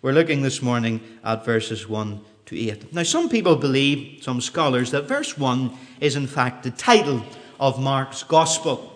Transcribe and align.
We're 0.00 0.12
looking 0.12 0.42
this 0.42 0.62
morning 0.62 1.00
at 1.24 1.44
verses 1.44 1.88
1 1.88 2.20
to 2.46 2.56
8. 2.56 2.94
Now, 2.94 3.02
some 3.02 3.28
people 3.28 3.56
believe, 3.56 4.22
some 4.22 4.40
scholars, 4.40 4.92
that 4.92 5.08
verse 5.08 5.36
1 5.36 5.72
is 6.00 6.14
in 6.14 6.28
fact 6.28 6.62
the 6.62 6.70
title 6.70 7.24
of 7.58 7.80
Mark's 7.80 8.22
Gospel. 8.22 8.92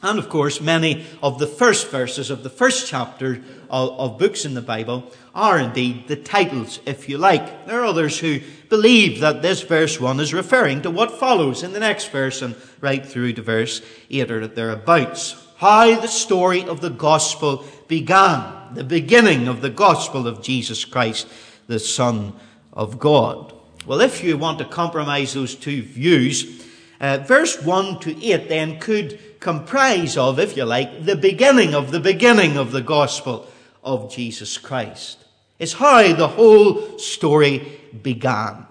And 0.00 0.16
of 0.16 0.28
course, 0.28 0.60
many 0.60 1.06
of 1.24 1.40
the 1.40 1.48
first 1.48 1.88
verses 1.88 2.30
of 2.30 2.44
the 2.44 2.50
first 2.50 2.86
chapter 2.86 3.42
of, 3.68 3.98
of, 3.98 4.18
books 4.18 4.44
in 4.44 4.54
the 4.54 4.62
Bible 4.62 5.10
are 5.34 5.58
indeed 5.58 6.06
the 6.06 6.14
titles, 6.14 6.78
if 6.86 7.08
you 7.08 7.18
like. 7.18 7.66
There 7.66 7.80
are 7.80 7.86
others 7.86 8.20
who 8.20 8.38
believe 8.68 9.18
that 9.22 9.42
this 9.42 9.62
verse 9.62 9.98
1 9.98 10.20
is 10.20 10.32
referring 10.32 10.82
to 10.82 10.90
what 10.90 11.18
follows 11.18 11.64
in 11.64 11.72
the 11.72 11.80
next 11.80 12.10
verse 12.10 12.42
and 12.42 12.54
right 12.80 13.04
through 13.04 13.32
to 13.32 13.42
verse 13.42 13.82
8 14.08 14.30
or 14.30 14.46
thereabouts. 14.46 15.34
How 15.56 15.98
the 15.98 16.06
story 16.06 16.62
of 16.62 16.80
the 16.80 16.90
gospel 16.90 17.64
began, 17.88 18.63
the 18.74 18.84
beginning 18.84 19.48
of 19.48 19.60
the 19.60 19.70
gospel 19.70 20.26
of 20.26 20.42
Jesus 20.42 20.84
Christ, 20.84 21.26
the 21.66 21.78
Son 21.78 22.34
of 22.72 22.98
God. 22.98 23.52
Well, 23.86 24.00
if 24.00 24.24
you 24.24 24.36
want 24.36 24.58
to 24.58 24.64
compromise 24.64 25.34
those 25.34 25.54
two 25.54 25.82
views, 25.82 26.64
uh, 27.00 27.18
verse 27.18 27.60
1 27.62 28.00
to 28.00 28.24
8 28.24 28.48
then 28.48 28.78
could 28.80 29.40
comprise 29.40 30.16
of, 30.16 30.38
if 30.38 30.56
you 30.56 30.64
like, 30.64 31.04
the 31.04 31.16
beginning 31.16 31.74
of 31.74 31.90
the 31.90 32.00
beginning 32.00 32.56
of 32.56 32.72
the 32.72 32.80
gospel 32.80 33.46
of 33.82 34.10
Jesus 34.10 34.56
Christ. 34.56 35.18
It's 35.58 35.74
how 35.74 36.14
the 36.14 36.28
whole 36.28 36.98
story 36.98 37.80
began. 38.02 38.66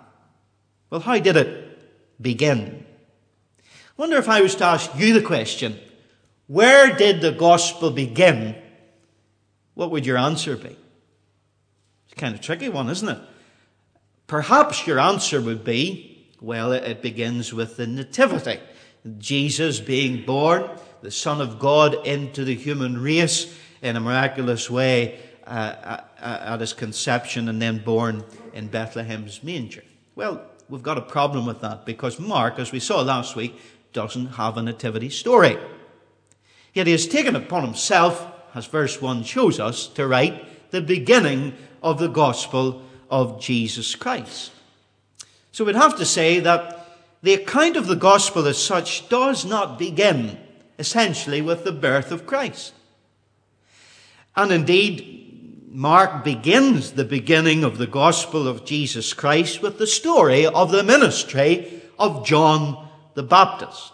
Well, 0.90 1.02
how 1.02 1.20
did 1.20 1.38
it 1.38 2.22
begin? 2.22 2.86
I 3.60 4.02
wonder 4.02 4.18
if 4.18 4.28
I 4.28 4.42
was 4.42 4.56
to 4.56 4.66
ask 4.66 4.92
you 4.96 5.14
the 5.14 5.26
question, 5.26 5.80
where 6.48 6.96
did 6.96 7.22
the 7.22 7.32
gospel 7.32 7.92
begin? 7.92 8.56
What 9.74 9.92
would 9.92 10.06
your 10.06 10.18
answer 10.18 10.56
be? 10.56 10.76
It's 12.06 12.16
kind 12.16 12.36
of 12.36 12.42
tricky 12.42 12.70
one, 12.70 12.90
isn't 12.90 13.10
it? 13.10 13.20
Perhaps 14.28 14.88
your 14.88 15.00
answer 15.00 15.42
would 15.42 15.64
be, 15.64 16.28
well, 16.42 16.72
it 16.72 17.02
begins 17.02 17.54
with 17.54 17.78
the 17.78 17.88
nativity. 17.88 18.60
Jesus 19.18 19.80
being 19.80 20.26
born, 20.26 20.70
the 21.02 21.12
Son 21.12 21.42
of 21.42 21.60
God 21.60 22.06
into 22.06 22.46
the 22.46 22.56
human 22.56 23.02
race 23.02 23.58
in 23.82 23.96
a 23.96 24.00
miraculous 24.00 24.70
way 24.70 25.20
uh, 25.46 25.50
uh, 25.50 26.04
uh, 26.22 26.54
at 26.54 26.62
his 26.62 26.72
conception 26.72 27.50
and 27.50 27.62
then 27.62 27.84
born 27.84 28.24
in 28.54 28.68
Bethlehem's 28.70 29.44
manger. 29.44 29.84
Well, 30.16 30.42
we've 30.70 30.84
got 30.84 30.98
a 30.98 31.02
problem 31.02 31.46
with 31.46 31.60
that 31.62 31.86
because 31.86 32.20
Mark, 32.20 32.60
as 32.60 32.72
we 32.72 32.80
saw 32.80 33.02
last 33.02 33.36
week, 33.36 33.60
doesn't 33.92 34.28
have 34.28 34.58
a 34.58 34.62
nativity 34.62 35.10
story. 35.10 35.58
Yet 36.74 36.88
he 36.88 36.94
has 36.94 37.08
taken 37.08 37.36
upon 37.36 37.64
himself, 37.64 38.26
as 38.56 38.66
verse 38.66 39.02
1 39.02 39.24
shows 39.24 39.60
us, 39.60 39.88
to 39.88 40.08
write 40.08 40.72
the 40.72 40.82
beginning 40.82 41.54
of 41.82 42.00
the 42.00 42.08
gospel 42.08 42.82
of 43.10 43.40
Jesus 43.40 43.96
Christ. 43.96 44.52
So 45.52 45.66
we'd 45.66 45.76
have 45.76 45.98
to 45.98 46.06
say 46.06 46.40
that 46.40 46.88
the 47.22 47.34
account 47.34 47.78
of 47.78 47.88
the 47.88 47.96
gospel 47.96 48.48
as 48.48 48.58
such 48.58 49.08
does 49.10 49.46
not 49.46 49.80
begin 49.80 50.40
essentially 50.80 51.42
with 51.42 51.64
the 51.64 51.72
birth 51.72 52.12
of 52.12 52.26
Christ. 52.26 52.74
And 54.36 54.52
indeed, 54.52 55.70
Mark 55.70 56.24
begins 56.24 56.92
the 56.92 57.06
beginning 57.06 57.64
of 57.64 57.78
the 57.78 57.88
gospel 57.88 58.48
of 58.48 58.66
Jesus 58.66 59.14
Christ 59.14 59.62
with 59.62 59.78
the 59.78 59.88
story 59.88 60.46
of 60.46 60.72
the 60.72 60.84
ministry 60.84 61.82
of 61.98 62.26
John 62.26 62.90
the 63.14 63.24
Baptist. 63.24 63.94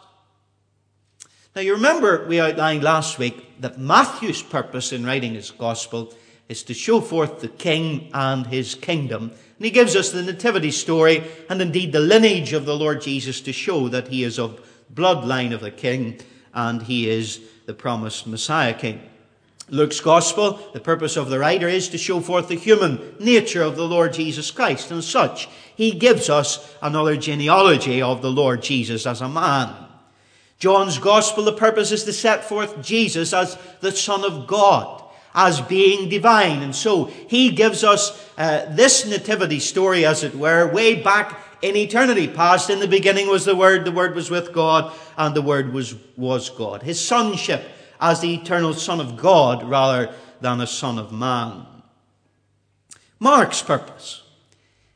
Now 1.60 1.64
you 1.64 1.74
remember 1.74 2.26
we 2.26 2.40
outlined 2.40 2.84
last 2.84 3.20
week 3.20 3.60
that 3.60 3.78
Matthew's 3.78 4.42
purpose 4.42 4.94
in 4.94 5.06
writing 5.06 5.34
his 5.34 5.52
gospel 5.52 6.14
is 6.48 6.64
to 6.64 6.74
show 6.74 7.02
forth 7.02 7.42
the 7.42 7.50
king 7.50 8.10
and 8.14 8.48
his 8.48 8.76
kingdom 8.76 9.24
and 9.24 9.66
he 9.66 9.70
gives 9.70 9.94
us 9.94 10.10
the 10.10 10.22
nativity 10.24 10.72
story 10.72 11.22
and 11.50 11.62
indeed 11.62 11.92
the 11.92 12.00
lineage 12.00 12.54
of 12.54 12.66
the 12.66 12.78
Lord 12.78 13.02
Jesus 13.02 13.42
to 13.42 13.52
show 13.52 13.90
that 13.90 14.08
he 14.08 14.24
is 14.24 14.40
of 14.40 14.66
bloodline 14.94 15.54
of 15.54 15.60
the 15.60 15.70
king 15.70 16.22
and 16.54 16.84
he 16.84 17.10
is 17.10 17.42
the 17.66 17.74
promised 17.74 18.26
Messiah 18.26 18.74
king. 18.74 19.02
Luke's 19.68 20.00
gospel, 20.00 20.62
the 20.72 20.80
purpose 20.80 21.18
of 21.18 21.30
the 21.30 21.40
writer 21.40 21.68
is 21.68 21.90
to 21.90 21.98
show 21.98 22.22
forth 22.22 22.48
the 22.48 22.56
human 22.56 23.18
nature 23.20 23.64
of 23.64 23.76
the 23.76 23.86
Lord 23.86 24.14
Jesus 24.14 24.50
Christ. 24.50 24.92
And 24.92 25.04
such, 25.04 25.50
he 25.76 25.92
gives 25.92 26.30
us 26.30 26.74
another 26.82 27.18
genealogy 27.18 28.02
of 28.02 28.22
the 28.22 28.32
Lord 28.32 28.62
Jesus 28.62 29.06
as 29.06 29.20
a 29.20 29.28
man. 29.28 29.89
John's 30.60 30.98
gospel, 30.98 31.46
the 31.46 31.54
purpose 31.54 31.92
is 31.92 32.04
to 32.04 32.14
set 32.14 32.44
forth 32.44 32.82
Jesus 32.82 33.34
as 33.34 33.58
the 33.80 33.92
Son 33.92 34.24
of 34.26 34.46
God 34.46 35.04
as 35.34 35.62
being 35.62 36.10
divine. 36.10 36.62
And 36.62 36.76
so 36.76 37.06
he 37.06 37.52
gives 37.52 37.84
us 37.84 38.30
uh, 38.38 38.66
this 38.70 39.06
nativity 39.08 39.60
story, 39.60 40.06
as 40.06 40.24
it 40.24 40.36
were, 40.36 40.72
way 40.72 41.02
back 41.02 41.40
in 41.62 41.76
eternity 41.76 42.28
past. 42.28 42.70
In 42.70 42.80
the 42.80 42.88
beginning 42.88 43.28
was 43.28 43.46
the 43.46 43.56
Word, 43.56 43.86
the 43.86 43.92
Word 43.92 44.16
was 44.16 44.30
with 44.30 44.54
God, 44.54 44.94
and 45.18 45.34
the 45.34 45.42
Word 45.42 45.74
was, 45.74 45.96
was 46.18 46.50
God. 46.50 46.84
His 46.84 47.00
sonship 47.00 47.64
as 48.02 48.20
the 48.20 48.34
eternal 48.34 48.74
Son 48.74 49.00
of 49.00 49.18
God 49.18 49.64
rather 49.64 50.14
than 50.42 50.62
a 50.62 50.68
Son 50.68 50.98
of 50.98 51.12
man. 51.12 51.66
Mark's 53.20 53.62
purpose, 53.62 54.24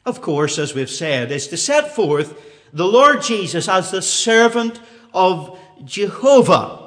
of 0.05 0.21
course, 0.21 0.57
as 0.57 0.73
we've 0.73 0.89
said, 0.89 1.31
is 1.31 1.47
to 1.47 1.57
set 1.57 1.93
forth 1.93 2.41
the 2.71 2.87
Lord 2.87 3.21
Jesus 3.21 3.67
as 3.67 3.91
the 3.91 4.01
servant 4.01 4.79
of 5.13 5.59
Jehovah 5.83 6.83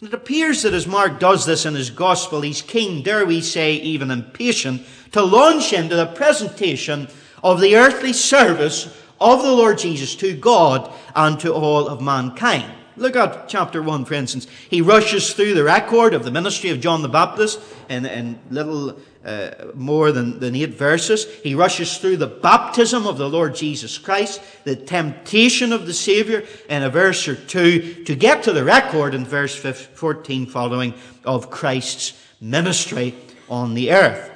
and 0.00 0.08
it 0.10 0.14
appears 0.14 0.62
that 0.62 0.74
as 0.74 0.86
Mark 0.86 1.18
does 1.18 1.46
this 1.46 1.64
in 1.64 1.74
his 1.74 1.88
gospel, 1.88 2.42
he's 2.42 2.60
keen, 2.60 3.02
dare 3.02 3.24
we 3.24 3.40
say, 3.40 3.74
even 3.74 4.10
impatient, 4.10 4.82
to 5.12 5.22
launch 5.22 5.72
into 5.72 5.96
the 5.96 6.06
presentation 6.06 7.08
of 7.42 7.60
the 7.60 7.76
earthly 7.76 8.12
service 8.12 8.94
of 9.18 9.42
the 9.42 9.52
Lord 9.52 9.78
Jesus 9.78 10.14
to 10.16 10.36
God 10.36 10.92
and 11.14 11.40
to 11.40 11.54
all 11.54 11.88
of 11.88 12.02
mankind. 12.02 12.70
Look 12.98 13.16
at 13.16 13.48
chapter 13.48 13.82
1, 13.82 14.04
for 14.04 14.14
instance. 14.14 14.46
He 14.68 14.82
rushes 14.82 15.32
through 15.32 15.54
the 15.54 15.64
record 15.64 16.12
of 16.12 16.24
the 16.24 16.30
ministry 16.30 16.68
of 16.70 16.80
John 16.80 17.00
the 17.00 17.08
Baptist 17.08 17.60
in, 17.88 18.04
in 18.04 18.38
little 18.50 19.00
uh, 19.26 19.72
more 19.74 20.12
than, 20.12 20.38
than 20.38 20.54
eight 20.54 20.74
verses. 20.74 21.26
He 21.42 21.56
rushes 21.56 21.98
through 21.98 22.18
the 22.18 22.28
baptism 22.28 23.08
of 23.08 23.18
the 23.18 23.28
Lord 23.28 23.56
Jesus 23.56 23.98
Christ, 23.98 24.40
the 24.62 24.76
temptation 24.76 25.72
of 25.72 25.84
the 25.84 25.92
Savior 25.92 26.44
in 26.68 26.84
a 26.84 26.90
verse 26.90 27.26
or 27.26 27.34
two, 27.34 28.04
to 28.04 28.14
get 28.14 28.44
to 28.44 28.52
the 28.52 28.62
record 28.62 29.14
in 29.14 29.24
verse 29.24 29.56
14 29.56 30.46
following 30.46 30.94
of 31.24 31.50
Christ's 31.50 32.12
ministry 32.40 33.16
on 33.48 33.74
the 33.74 33.90
earth. 33.90 34.30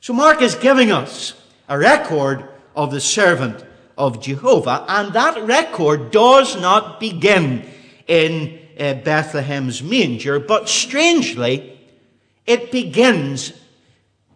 So 0.00 0.12
Mark 0.12 0.42
is 0.42 0.54
giving 0.54 0.92
us 0.92 1.34
a 1.68 1.76
record 1.76 2.48
of 2.76 2.92
the 2.92 3.00
servant 3.00 3.64
of 3.98 4.22
Jehovah, 4.22 4.84
and 4.86 5.12
that 5.12 5.42
record 5.42 6.12
does 6.12 6.60
not 6.60 7.00
begin 7.00 7.68
in 8.06 8.60
uh, 8.78 8.94
Bethlehem's 8.94 9.82
manger, 9.82 10.38
but 10.38 10.68
strangely, 10.68 11.80
it 12.46 12.72
begins 12.72 13.52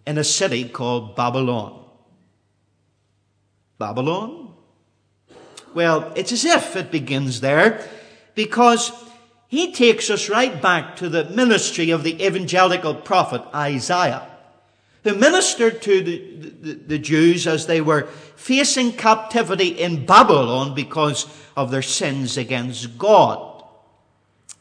in 0.06 0.18
a 0.18 0.24
city 0.24 0.68
called 0.68 1.16
Babylon. 1.16 1.84
Babylon? 3.78 4.54
Well, 5.74 6.12
it's 6.16 6.32
as 6.32 6.44
if 6.44 6.76
it 6.76 6.90
begins 6.90 7.40
there 7.40 7.86
because 8.34 8.92
he 9.48 9.72
takes 9.72 10.08
us 10.10 10.28
right 10.28 10.60
back 10.60 10.96
to 10.96 11.08
the 11.08 11.24
ministry 11.24 11.90
of 11.90 12.02
the 12.02 12.24
evangelical 12.24 12.94
prophet 12.94 13.42
Isaiah 13.54 14.26
who 15.06 15.14
ministered 15.14 15.80
to 15.82 16.02
the, 16.02 16.18
the, 16.60 16.72
the, 16.74 16.98
Jews 16.98 17.46
as 17.46 17.66
they 17.66 17.80
were 17.80 18.08
facing 18.34 18.90
captivity 18.90 19.68
in 19.68 20.04
Babylon 20.04 20.74
because 20.74 21.28
of 21.56 21.70
their 21.70 21.82
sins 21.82 22.36
against 22.36 22.98
God. 22.98 23.45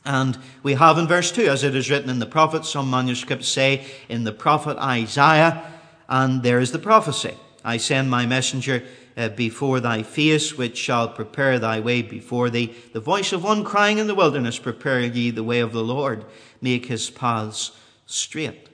And 0.06 0.38
we 0.62 0.74
have 0.74 0.98
in 0.98 1.08
verse 1.08 1.32
2, 1.32 1.48
as 1.48 1.64
it 1.64 1.76
is 1.76 1.90
written 1.90 2.10
in 2.10 2.20
the 2.20 2.26
prophets, 2.26 2.70
some 2.70 2.90
manuscripts 2.90 3.48
say 3.48 3.86
in 4.08 4.24
the 4.24 4.32
prophet 4.32 4.78
Isaiah, 4.78 5.64
and 6.08 6.44
there 6.44 6.60
is 6.60 6.72
the 6.72 6.80
prophecy. 6.80 7.34
I 7.64 7.78
send 7.78 8.12
my 8.12 8.28
messenger 8.28 8.84
uh, 9.18 9.30
before 9.30 9.80
thy 9.80 10.04
face, 10.04 10.56
which 10.56 10.78
shall 10.78 11.10
prepare 11.10 11.58
thy 11.58 11.80
way 11.80 12.04
before 12.04 12.52
thee. 12.52 12.76
The 12.94 13.00
voice 13.00 13.34
of 13.34 13.44
one 13.44 13.64
crying 13.64 13.98
in 13.98 14.06
the 14.06 14.14
wilderness, 14.14 14.60
prepare 14.60 15.02
ye 15.02 15.32
the 15.32 15.44
way 15.44 15.60
of 15.60 15.74
the 15.74 15.84
Lord, 15.84 16.26
make 16.62 16.86
his 16.86 17.10
paths 17.10 17.72
straight. 18.06 18.70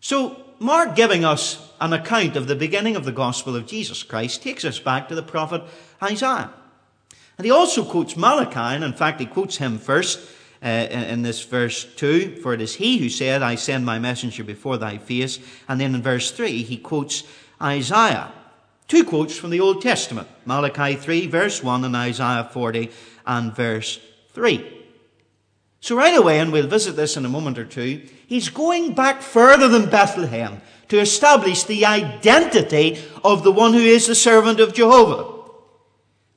So, 0.00 0.44
Mark 0.58 0.94
giving 0.94 1.24
us 1.24 1.72
an 1.80 1.92
account 1.92 2.36
of 2.36 2.46
the 2.46 2.54
beginning 2.54 2.94
of 2.94 3.04
the 3.04 3.12
gospel 3.12 3.56
of 3.56 3.66
Jesus 3.66 4.02
Christ 4.02 4.42
takes 4.42 4.64
us 4.64 4.78
back 4.78 5.08
to 5.08 5.14
the 5.14 5.22
prophet 5.22 5.62
Isaiah. 6.02 6.52
And 7.38 7.44
he 7.44 7.50
also 7.50 7.84
quotes 7.84 8.16
Malachi, 8.16 8.76
and 8.76 8.84
in 8.84 8.92
fact, 8.92 9.20
he 9.20 9.26
quotes 9.26 9.56
him 9.56 9.78
first 9.78 10.20
uh, 10.62 10.66
in 10.66 11.22
this 11.22 11.42
verse 11.42 11.84
2 11.96 12.36
For 12.36 12.54
it 12.54 12.60
is 12.60 12.76
he 12.76 12.98
who 12.98 13.08
said, 13.08 13.42
I 13.42 13.56
send 13.56 13.84
my 13.84 13.98
messenger 13.98 14.44
before 14.44 14.78
thy 14.78 14.98
face. 14.98 15.38
And 15.68 15.80
then 15.80 15.94
in 15.94 16.02
verse 16.02 16.30
3, 16.30 16.62
he 16.62 16.76
quotes 16.76 17.24
Isaiah. 17.60 18.32
Two 18.88 19.04
quotes 19.04 19.36
from 19.36 19.50
the 19.50 19.60
Old 19.60 19.80
Testament 19.80 20.28
Malachi 20.44 20.94
3, 20.96 21.26
verse 21.26 21.62
1, 21.62 21.84
and 21.84 21.96
Isaiah 21.96 22.48
40 22.52 22.90
and 23.26 23.54
verse 23.56 23.98
3. 24.32 24.80
So, 25.80 25.96
right 25.96 26.16
away, 26.16 26.38
and 26.38 26.52
we'll 26.52 26.68
visit 26.68 26.94
this 26.94 27.16
in 27.16 27.24
a 27.24 27.28
moment 27.28 27.58
or 27.58 27.64
two, 27.64 28.06
he's 28.28 28.48
going 28.48 28.94
back 28.94 29.20
further 29.20 29.66
than 29.66 29.90
Bethlehem 29.90 30.60
to 30.88 31.00
establish 31.00 31.64
the 31.64 31.84
identity 31.86 33.02
of 33.24 33.42
the 33.42 33.50
one 33.50 33.72
who 33.72 33.80
is 33.80 34.06
the 34.06 34.14
servant 34.14 34.60
of 34.60 34.74
Jehovah. 34.74 35.31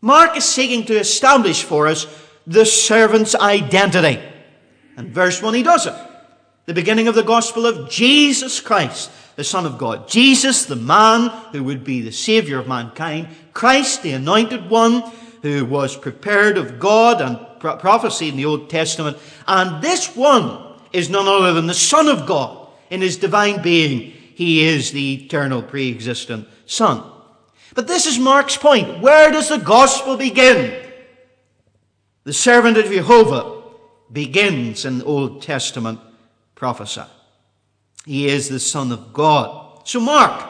Mark 0.06 0.38
is 0.38 0.46
seeking 0.46 0.86
to 0.86 1.00
establish 1.00 1.64
for 1.64 1.88
us 1.88 2.06
the 2.46 2.64
servant's 2.64 3.34
identity. 3.34 4.22
And 4.98 5.10
verse 5.10 5.42
1, 5.42 5.56
he 5.56 5.64
does 5.64 5.88
it. 5.88 5.96
The 6.68 6.76
beginning 6.76 7.08
of 7.08 7.16
the 7.16 7.24
gospel 7.24 7.66
of 7.66 7.90
Jesus 7.90 8.60
Christ, 8.60 9.10
the 9.36 9.44
Son 9.44 9.66
of 9.66 9.80
God. 9.80 10.08
Jesus, 10.08 10.66
the 10.66 10.76
man 10.76 11.30
who 11.52 11.64
would 11.64 11.84
be 11.84 12.02
the 12.02 12.12
Savior 12.12 12.60
of 12.60 12.68
mankind. 12.68 13.30
Christ, 13.54 14.04
the 14.04 14.12
anointed 14.12 14.70
one 14.70 15.02
who 15.42 15.66
was 15.66 15.98
prepared 15.98 16.60
of 16.60 16.80
God 16.80 17.20
and 17.20 17.40
prophecy 17.60 18.30
in 18.30 18.38
the 18.38 18.46
Old 18.46 18.70
Testament. 18.70 19.18
And 19.48 19.82
this 19.82 20.16
one 20.16 20.76
is 20.94 21.10
none 21.10 21.28
other 21.28 21.52
than 21.54 21.66
the 21.66 21.74
Son 21.74 22.10
of 22.10 22.28
God 22.28 22.68
in 22.92 23.02
his 23.02 23.18
divine 23.18 23.64
being. 23.64 24.12
He 24.36 24.68
is 24.68 24.92
the 24.92 25.26
eternal 25.26 25.64
pre-existent 25.64 26.48
Son. 26.68 27.12
But 27.76 27.88
this 27.88 28.08
is 28.08 28.18
Mark's 28.18 28.58
point. 28.58 29.02
Where 29.02 29.30
does 29.32 29.50
the 29.50 29.58
gospel 29.58 30.18
begin? 30.18 30.82
The 32.24 32.34
servant 32.34 32.78
of 32.78 32.86
Jehovah 32.86 33.62
begins 34.12 34.86
in 34.86 35.00
the 35.00 35.06
Old 35.06 35.42
Testament 35.42 36.00
prophecy. 36.56 37.04
He 38.06 38.28
is 38.28 38.50
the 38.50 38.60
Son 38.60 38.92
of 38.92 39.14
God. 39.14 39.88
So 39.88 40.00
Mark, 40.00 40.50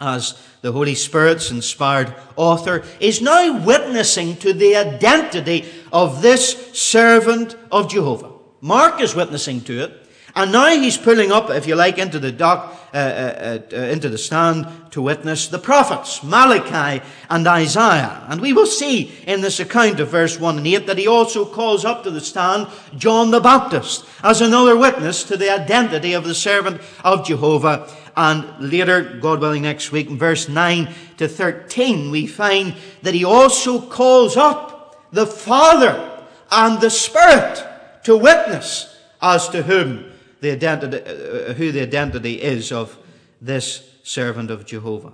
as 0.00 0.42
the 0.60 0.72
Holy 0.72 0.94
Spirit's 0.94 1.50
inspired 1.50 2.14
author, 2.34 2.84
is 3.00 3.22
now 3.22 3.64
witnessing 3.64 4.36
to 4.38 4.52
the 4.52 4.76
identity 4.76 5.66
of 5.92 6.20
this 6.20 6.72
servant 6.78 7.56
of 7.70 7.88
Jehovah. 7.88 8.32
Mark 8.60 9.00
is 9.00 9.14
witnessing 9.14 9.60
to 9.62 9.84
it. 9.84 10.05
And 10.36 10.52
now 10.52 10.68
he's 10.68 10.98
pulling 10.98 11.32
up, 11.32 11.48
if 11.48 11.66
you 11.66 11.74
like, 11.74 11.96
into 11.96 12.18
the 12.18 12.30
dock, 12.30 12.78
uh, 12.92 12.96
uh, 12.98 13.58
uh, 13.72 13.76
into 13.76 14.10
the 14.10 14.18
stand 14.18 14.66
to 14.90 15.00
witness 15.00 15.48
the 15.48 15.58
prophets, 15.58 16.22
Malachi 16.22 17.02
and 17.30 17.46
Isaiah. 17.46 18.22
And 18.28 18.42
we 18.42 18.52
will 18.52 18.66
see 18.66 19.14
in 19.26 19.40
this 19.40 19.60
account 19.60 19.98
of 19.98 20.10
verse 20.10 20.38
1 20.38 20.58
and 20.58 20.66
8 20.66 20.86
that 20.86 20.98
he 20.98 21.08
also 21.08 21.46
calls 21.46 21.86
up 21.86 22.04
to 22.04 22.10
the 22.10 22.20
stand 22.20 22.68
John 22.98 23.30
the 23.30 23.40
Baptist 23.40 24.04
as 24.22 24.42
another 24.42 24.76
witness 24.76 25.24
to 25.24 25.38
the 25.38 25.50
identity 25.50 26.12
of 26.12 26.24
the 26.24 26.34
servant 26.34 26.82
of 27.02 27.26
Jehovah 27.26 27.90
and 28.16 28.46
later, 28.58 29.02
God 29.20 29.40
willing, 29.40 29.62
next 29.62 29.92
week, 29.92 30.08
in 30.08 30.18
verse 30.18 30.48
9 30.48 30.92
to 31.18 31.28
13, 31.28 32.10
we 32.10 32.26
find 32.26 32.74
that 33.02 33.14
he 33.14 33.24
also 33.24 33.80
calls 33.80 34.36
up 34.36 35.10
the 35.12 35.26
Father 35.26 36.24
and 36.50 36.80
the 36.80 36.90
Spirit 36.90 37.62
to 38.04 38.16
witness 38.16 38.98
as 39.20 39.48
to 39.50 39.62
whom 39.62 40.12
the 40.40 40.52
identity, 40.52 40.98
uh, 40.98 41.54
who 41.54 41.72
the 41.72 41.82
identity 41.82 42.42
is 42.42 42.72
of 42.72 42.98
this 43.40 43.88
servant 44.02 44.50
of 44.50 44.66
Jehovah. 44.66 45.12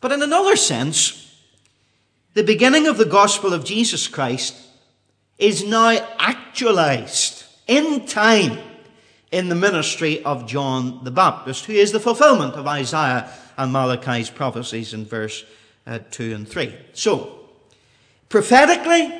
But 0.00 0.12
in 0.12 0.22
another 0.22 0.56
sense, 0.56 1.34
the 2.34 2.44
beginning 2.44 2.86
of 2.86 2.98
the 2.98 3.04
gospel 3.04 3.52
of 3.52 3.64
Jesus 3.64 4.08
Christ 4.08 4.54
is 5.38 5.64
now 5.64 5.90
actualized 6.18 7.44
in 7.66 8.06
time 8.06 8.58
in 9.30 9.48
the 9.48 9.54
ministry 9.54 10.22
of 10.24 10.46
John 10.46 11.02
the 11.04 11.10
Baptist, 11.10 11.64
who 11.64 11.72
is 11.72 11.92
the 11.92 12.00
fulfillment 12.00 12.54
of 12.54 12.66
Isaiah 12.66 13.30
and 13.56 13.72
Malachi's 13.72 14.30
prophecies 14.30 14.94
in 14.94 15.04
verse 15.04 15.44
uh, 15.86 15.98
2 16.10 16.34
and 16.34 16.48
3. 16.48 16.74
So, 16.92 17.40
prophetically, 18.28 19.12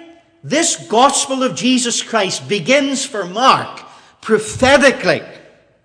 this 0.42 0.76
gospel 0.88 1.42
of 1.42 1.54
Jesus 1.56 2.02
Christ 2.02 2.48
begins 2.48 3.04
for 3.04 3.24
Mark 3.24 3.83
prophetically 4.24 5.22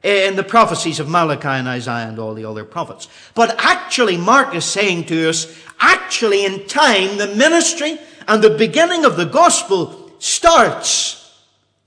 in 0.01 0.37
the 0.37 0.43
prophecies 0.43 1.01
of 1.01 1.09
Malachi 1.09 1.49
and 1.49 1.67
Isaiah 1.67 2.07
and 2.07 2.17
all 2.17 2.33
the 2.33 2.45
other 2.45 2.63
prophets. 2.63 3.09
But 3.35 3.55
actually, 3.59 4.15
Mark 4.15 4.55
is 4.55 4.63
saying 4.63 5.07
to 5.07 5.29
us, 5.29 5.53
actually 5.79 6.45
in 6.45 6.65
time, 6.65 7.17
the 7.17 7.35
ministry 7.35 7.99
and 8.29 8.41
the 8.41 8.57
beginning 8.57 9.03
of 9.03 9.17
the 9.17 9.25
gospel 9.25 10.13
starts 10.19 11.37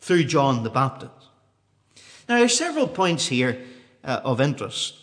through 0.01 0.25
John 0.25 0.63
the 0.63 0.69
Baptist. 0.69 1.13
Now, 2.29 2.37
there 2.37 2.45
are 2.45 2.49
several 2.49 2.87
points 2.87 3.27
here 3.27 3.65
uh, 4.05 4.21
of 4.23 4.41
interest. 4.41 4.95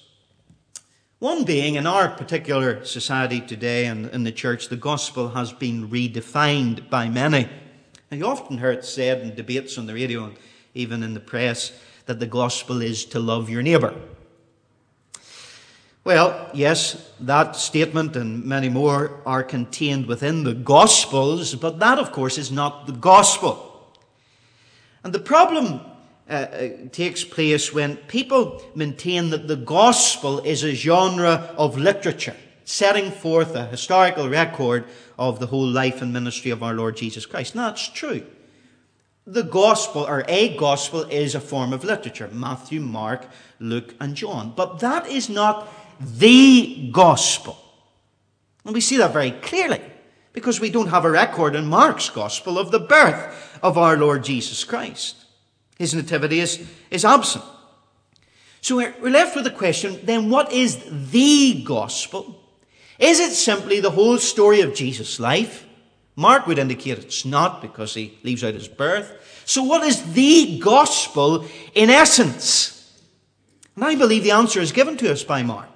One 1.17 1.45
being, 1.45 1.75
in 1.75 1.87
our 1.87 2.09
particular 2.09 2.85
society 2.85 3.41
today 3.41 3.87
and 3.87 4.05
in 4.11 4.23
the 4.23 4.31
church, 4.31 4.69
the 4.69 4.77
gospel 4.77 5.29
has 5.29 5.51
been 5.51 5.89
redefined 5.89 6.91
by 6.91 7.09
many. 7.09 7.49
And 8.11 8.19
you 8.19 8.27
often 8.27 8.59
hear 8.59 8.71
it 8.71 8.85
said 8.85 9.21
in 9.21 9.35
debates 9.35 9.79
on 9.79 9.87
the 9.87 9.95
radio 9.95 10.25
and 10.25 10.35
even 10.73 11.03
in 11.03 11.13
the 11.13 11.19
press 11.19 11.71
that 12.05 12.19
the 12.19 12.25
gospel 12.25 12.81
is 12.81 13.05
to 13.05 13.19
love 13.19 13.49
your 13.49 13.61
neighbour. 13.61 13.95
Well, 16.03 16.49
yes, 16.53 17.11
that 17.19 17.55
statement 17.55 18.15
and 18.15 18.43
many 18.43 18.69
more 18.69 19.21
are 19.25 19.43
contained 19.43 20.07
within 20.07 20.43
the 20.43 20.55
Gospels, 20.55 21.53
but 21.55 21.79
that, 21.79 21.99
of 21.99 22.11
course, 22.11 22.37
is 22.37 22.51
not 22.51 22.87
the 22.87 22.93
Gospel. 22.93 23.93
And 25.03 25.13
the 25.13 25.19
problem 25.19 25.81
uh, 26.29 26.33
uh, 26.33 26.69
takes 26.91 27.23
place 27.23 27.73
when 27.73 27.97
people 27.97 28.61
maintain 28.75 29.29
that 29.31 29.47
the 29.47 29.55
gospel 29.55 30.39
is 30.39 30.63
a 30.63 30.73
genre 30.73 31.53
of 31.57 31.77
literature, 31.77 32.35
setting 32.65 33.11
forth 33.11 33.55
a 33.55 33.65
historical 33.65 34.29
record 34.29 34.85
of 35.17 35.39
the 35.39 35.47
whole 35.47 35.67
life 35.67 36.01
and 36.01 36.13
ministry 36.13 36.51
of 36.51 36.61
our 36.61 36.73
Lord 36.73 36.97
Jesus 36.97 37.25
Christ. 37.25 37.55
And 37.55 37.63
that's 37.63 37.87
true. 37.89 38.23
The 39.31 39.43
gospel, 39.43 40.07
or 40.07 40.25
a 40.27 40.57
gospel, 40.57 41.03
is 41.03 41.35
a 41.35 41.39
form 41.39 41.71
of 41.71 41.83
literature 41.83 42.29
Matthew, 42.33 42.79
Mark, 42.79 43.27
Luke, 43.59 43.93
and 43.99 44.15
John. 44.15 44.53
But 44.55 44.79
that 44.79 45.05
is 45.05 45.29
not 45.29 45.71
the 45.99 46.89
gospel. 46.91 47.55
And 48.65 48.73
we 48.73 48.81
see 48.81 48.97
that 48.97 49.13
very 49.13 49.31
clearly 49.31 49.81
because 50.33 50.59
we 50.59 50.71
don't 50.71 50.87
have 50.87 51.05
a 51.05 51.11
record 51.11 51.53
in 51.53 51.67
Mark's 51.67 52.09
gospel 52.09 52.57
of 52.57 52.71
the 52.71 52.79
birth 52.79 53.59
of 53.61 53.77
our 53.77 53.97
Lord 53.97 54.23
Jesus 54.23 54.63
Christ. 54.63 55.15
His 55.77 55.93
nativity 55.93 56.39
is, 56.39 56.67
is 56.89 57.05
absent. 57.05 57.45
So 58.61 58.77
we're, 58.77 58.95
we're 58.99 59.11
left 59.11 59.35
with 59.35 59.43
the 59.43 59.51
question 59.51 59.99
then, 60.03 60.31
what 60.31 60.51
is 60.51 60.83
the 61.11 61.61
gospel? 61.63 62.43
Is 62.97 63.19
it 63.19 63.33
simply 63.33 63.79
the 63.79 63.91
whole 63.91 64.17
story 64.17 64.61
of 64.61 64.73
Jesus' 64.73 65.19
life? 65.19 65.67
Mark 66.19 66.47
would 66.47 66.59
indicate 66.59 66.99
it's 66.99 67.23
not 67.23 67.61
because 67.61 67.93
he 67.93 68.17
leaves 68.23 68.43
out 68.43 68.53
his 68.53 68.67
birth. 68.67 69.41
So, 69.45 69.63
what 69.63 69.87
is 69.87 70.11
the 70.11 70.59
gospel 70.59 71.45
in 71.73 71.89
essence? 71.89 72.93
And 73.77 73.85
I 73.85 73.95
believe 73.95 74.23
the 74.23 74.31
answer 74.31 74.59
is 74.59 74.73
given 74.73 74.97
to 74.97 75.09
us 75.09 75.23
by 75.23 75.43
Mark. 75.43 75.69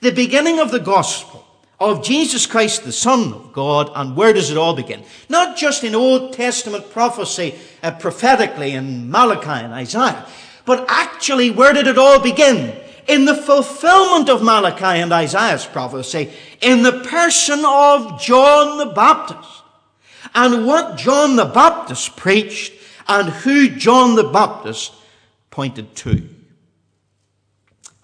The 0.00 0.10
beginning 0.10 0.58
of 0.58 0.72
the 0.72 0.80
gospel 0.80 1.46
of 1.78 2.02
Jesus 2.02 2.46
Christ, 2.46 2.82
the 2.82 2.90
Son 2.90 3.32
of 3.32 3.52
God, 3.52 3.92
and 3.94 4.16
where 4.16 4.32
does 4.32 4.50
it 4.50 4.56
all 4.58 4.74
begin? 4.74 5.04
Not 5.28 5.56
just 5.56 5.84
in 5.84 5.94
Old 5.94 6.32
Testament 6.32 6.90
prophecy, 6.90 7.54
uh, 7.80 7.92
prophetically 7.92 8.72
in 8.72 9.08
Malachi 9.08 9.64
and 9.64 9.72
Isaiah, 9.72 10.26
but 10.64 10.84
actually, 10.88 11.52
where 11.52 11.72
did 11.72 11.86
it 11.86 11.96
all 11.96 12.18
begin? 12.18 12.76
In 13.06 13.24
the 13.24 13.36
fulfillment 13.36 14.28
of 14.30 14.42
Malachi 14.42 15.00
and 15.00 15.12
Isaiah's 15.12 15.64
prophecy, 15.64 16.32
in 16.60 16.82
the 16.82 17.04
person 17.04 17.62
of 17.64 18.20
John 18.20 18.78
the 18.78 18.92
Baptist. 18.92 19.62
And 20.36 20.66
what 20.66 20.98
John 20.98 21.36
the 21.36 21.46
Baptist 21.46 22.14
preached, 22.14 22.74
and 23.08 23.30
who 23.30 23.70
John 23.70 24.16
the 24.16 24.24
Baptist 24.24 24.92
pointed 25.50 25.96
to. 25.96 26.28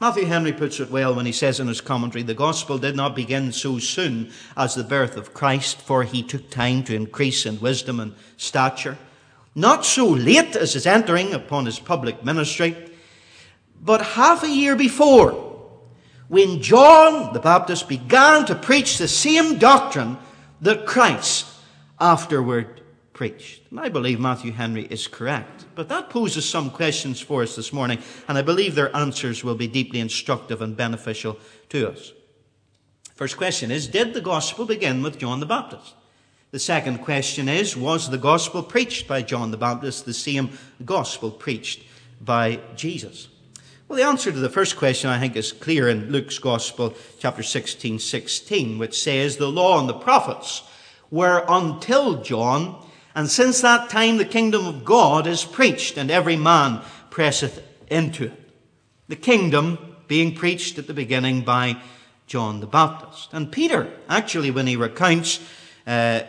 Matthew 0.00 0.24
Henry 0.24 0.52
puts 0.52 0.80
it 0.80 0.90
well 0.90 1.14
when 1.14 1.26
he 1.26 1.32
says 1.32 1.60
in 1.60 1.68
his 1.68 1.82
commentary, 1.82 2.22
the 2.22 2.34
gospel 2.34 2.78
did 2.78 2.96
not 2.96 3.14
begin 3.14 3.52
so 3.52 3.78
soon 3.78 4.32
as 4.56 4.74
the 4.74 4.82
birth 4.82 5.18
of 5.18 5.34
Christ, 5.34 5.82
for 5.82 6.04
he 6.04 6.22
took 6.22 6.48
time 6.48 6.82
to 6.84 6.96
increase 6.96 7.44
in 7.44 7.60
wisdom 7.60 8.00
and 8.00 8.14
stature. 8.38 8.96
Not 9.54 9.84
so 9.84 10.08
late 10.08 10.56
as 10.56 10.72
his 10.72 10.86
entering 10.86 11.34
upon 11.34 11.66
his 11.66 11.78
public 11.78 12.24
ministry, 12.24 12.74
but 13.78 14.00
half 14.00 14.42
a 14.42 14.48
year 14.48 14.74
before, 14.74 15.32
when 16.28 16.62
John 16.62 17.34
the 17.34 17.40
Baptist 17.40 17.90
began 17.90 18.46
to 18.46 18.54
preach 18.54 18.96
the 18.96 19.06
same 19.06 19.58
doctrine 19.58 20.16
that 20.62 20.86
Christ 20.86 21.51
afterward 22.02 22.82
preached. 23.12 23.62
And 23.70 23.78
I 23.78 23.88
believe 23.88 24.18
Matthew 24.18 24.52
Henry 24.52 24.86
is 24.90 25.06
correct. 25.06 25.64
But 25.76 25.88
that 25.88 26.10
poses 26.10 26.48
some 26.48 26.70
questions 26.70 27.20
for 27.20 27.42
us 27.42 27.54
this 27.54 27.72
morning, 27.72 28.00
and 28.26 28.36
I 28.36 28.42
believe 28.42 28.74
their 28.74 28.94
answers 28.96 29.44
will 29.44 29.54
be 29.54 29.68
deeply 29.68 30.00
instructive 30.00 30.60
and 30.60 30.76
beneficial 30.76 31.38
to 31.68 31.90
us. 31.90 32.12
First 33.14 33.36
question 33.36 33.70
is 33.70 33.86
Did 33.86 34.14
the 34.14 34.20
gospel 34.20 34.66
begin 34.66 35.02
with 35.02 35.18
John 35.18 35.40
the 35.40 35.46
Baptist? 35.46 35.94
The 36.50 36.58
second 36.58 36.98
question 36.98 37.48
is 37.48 37.76
Was 37.76 38.10
the 38.10 38.18
gospel 38.18 38.62
preached 38.62 39.06
by 39.06 39.22
John 39.22 39.52
the 39.52 39.56
Baptist 39.56 40.04
the 40.04 40.12
same 40.12 40.58
gospel 40.84 41.30
preached 41.30 41.82
by 42.20 42.58
Jesus? 42.74 43.28
Well, 43.86 43.98
the 43.98 44.06
answer 44.06 44.32
to 44.32 44.38
the 44.38 44.48
first 44.48 44.76
question, 44.76 45.10
I 45.10 45.20
think, 45.20 45.36
is 45.36 45.52
clear 45.52 45.88
in 45.88 46.10
Luke's 46.10 46.38
Gospel, 46.38 46.94
chapter 47.18 47.42
16, 47.42 47.98
16, 47.98 48.78
which 48.78 48.98
says, 48.98 49.36
The 49.36 49.48
law 49.48 49.78
and 49.78 49.88
the 49.88 49.94
prophets 49.94 50.62
were 51.12 51.44
until 51.46 52.22
John, 52.22 52.82
And 53.14 53.30
since 53.30 53.60
that 53.60 53.90
time 53.90 54.16
the 54.16 54.24
kingdom 54.24 54.66
of 54.66 54.84
God 54.84 55.26
is 55.26 55.44
preached, 55.44 55.98
and 55.98 56.10
every 56.10 56.36
man 56.36 56.80
presseth 57.10 57.62
into 57.88 58.24
it. 58.24 58.50
The 59.08 59.16
kingdom 59.16 59.96
being 60.08 60.34
preached 60.34 60.78
at 60.78 60.86
the 60.86 60.94
beginning 60.94 61.42
by 61.42 61.76
John 62.26 62.60
the 62.60 62.66
Baptist. 62.66 63.28
And 63.34 63.52
Peter, 63.52 63.92
actually, 64.08 64.50
when 64.50 64.66
he 64.66 64.76
recounts 64.76 65.40
uh, 65.86 66.20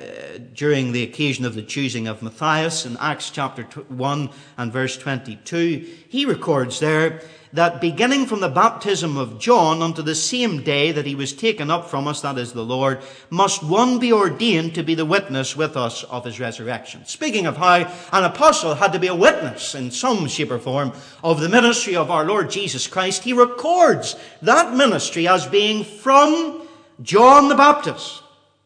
during 0.54 0.92
the 0.92 1.04
occasion 1.04 1.46
of 1.46 1.56
the 1.56 1.62
choosing 1.62 2.08
of 2.08 2.22
Matthias 2.22 2.86
in 2.86 2.98
Acts 2.98 3.30
chapter 3.30 3.64
1 3.64 4.30
and 4.58 4.74
verse 4.74 4.98
22, 4.98 5.88
he 6.10 6.26
records 6.26 6.82
there 6.82 7.22
that 7.54 7.80
beginning 7.80 8.26
from 8.26 8.40
the 8.40 8.50
baptism 8.50 9.16
of 9.16 9.38
John 9.38 9.84
unto 9.84 10.02
the 10.02 10.16
same 10.16 10.64
day 10.64 10.92
that 10.92 11.06
he 11.06 11.14
was 11.14 11.34
taken 11.34 11.70
up 11.70 11.88
from 11.88 12.08
us, 12.08 12.22
that 12.22 12.40
is 12.40 12.52
the 12.52 12.66
Lord, 12.66 13.02
must 13.30 13.64
one 13.64 14.00
be 14.00 14.12
ordained 14.12 14.74
to 14.74 14.84
be 14.84 14.96
the 14.96 15.06
witness 15.06 15.56
with 15.56 15.78
us 15.78 16.04
of 16.06 16.26
his 16.26 16.40
resurrection. 16.40 17.06
Speaking 17.06 17.46
of 17.46 17.58
how 17.58 17.92
an 18.12 18.24
apostle 18.24 18.74
had 18.74 18.92
to 18.94 19.00
be 19.00 19.08
a 19.08 19.16
witness 19.16 19.76
in 19.76 19.92
some 19.92 20.28
shape 20.28 20.50
or 20.50 20.58
form 20.58 20.94
of 21.24 21.40
the 21.40 21.50
ministry 21.50 21.96
of 21.96 22.10
our 22.10 22.26
Lord 22.26 22.50
Jesus 22.50 22.88
Christ, 22.88 23.24
he 23.24 23.34
records 23.34 24.16
that 24.42 24.76
ministry 24.76 25.28
as 25.28 25.46
being 25.46 25.84
from 25.84 26.68
John 27.04 27.50
the 27.50 27.56
Baptist, 27.56 28.24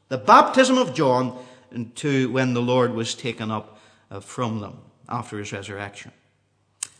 the 0.08 0.17
baptism 0.17 0.77
of 0.77 0.94
John, 0.94 1.38
to 1.96 2.32
when 2.32 2.53
the 2.53 2.62
Lord 2.62 2.94
was 2.94 3.15
taken 3.15 3.51
up 3.51 3.79
uh, 4.10 4.22
from 4.22 4.62
them 4.62 4.77
after 5.10 5.38
his 5.39 5.51
resurrection. 5.51 6.13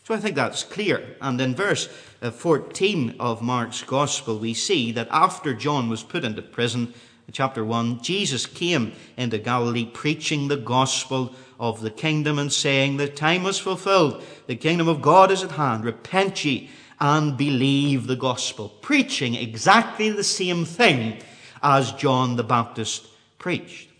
So 0.08 0.14
I 0.14 0.20
think 0.20 0.36
that's 0.36 0.64
clear. 0.64 1.16
And 1.20 1.38
in 1.38 1.54
verse 1.54 1.86
uh, 2.22 2.30
14 2.30 3.16
of 3.20 3.42
Mark's 3.42 3.82
Gospel, 3.82 4.38
we 4.38 4.54
see 4.54 4.90
that 4.92 5.06
after 5.10 5.52
John 5.52 5.90
was 5.90 6.02
put 6.02 6.24
into 6.24 6.40
prison, 6.40 6.94
chapter 7.30 7.62
1, 7.62 8.00
Jesus 8.00 8.46
came 8.46 8.92
into 9.18 9.36
Galilee 9.36 9.84
preaching 9.84 10.48
the 10.48 10.56
gospel 10.56 11.34
of 11.60 11.82
the 11.82 11.90
kingdom 11.90 12.38
and 12.38 12.50
saying, 12.50 12.96
The 12.96 13.06
time 13.06 13.42
was 13.42 13.58
fulfilled, 13.58 14.24
the 14.46 14.56
kingdom 14.56 14.88
of 14.88 15.02
God 15.02 15.30
is 15.30 15.44
at 15.44 15.50
hand. 15.50 15.84
Repent 15.84 16.42
ye 16.42 16.70
and 16.98 17.36
believe 17.36 18.06
the 18.06 18.16
gospel. 18.16 18.70
Preaching 18.80 19.34
exactly 19.34 20.08
the 20.08 20.24
same 20.24 20.64
thing 20.64 21.20
as 21.62 21.92
John 21.92 22.36
the 22.36 22.44
Baptist 22.44 23.06
preached. 23.38 23.90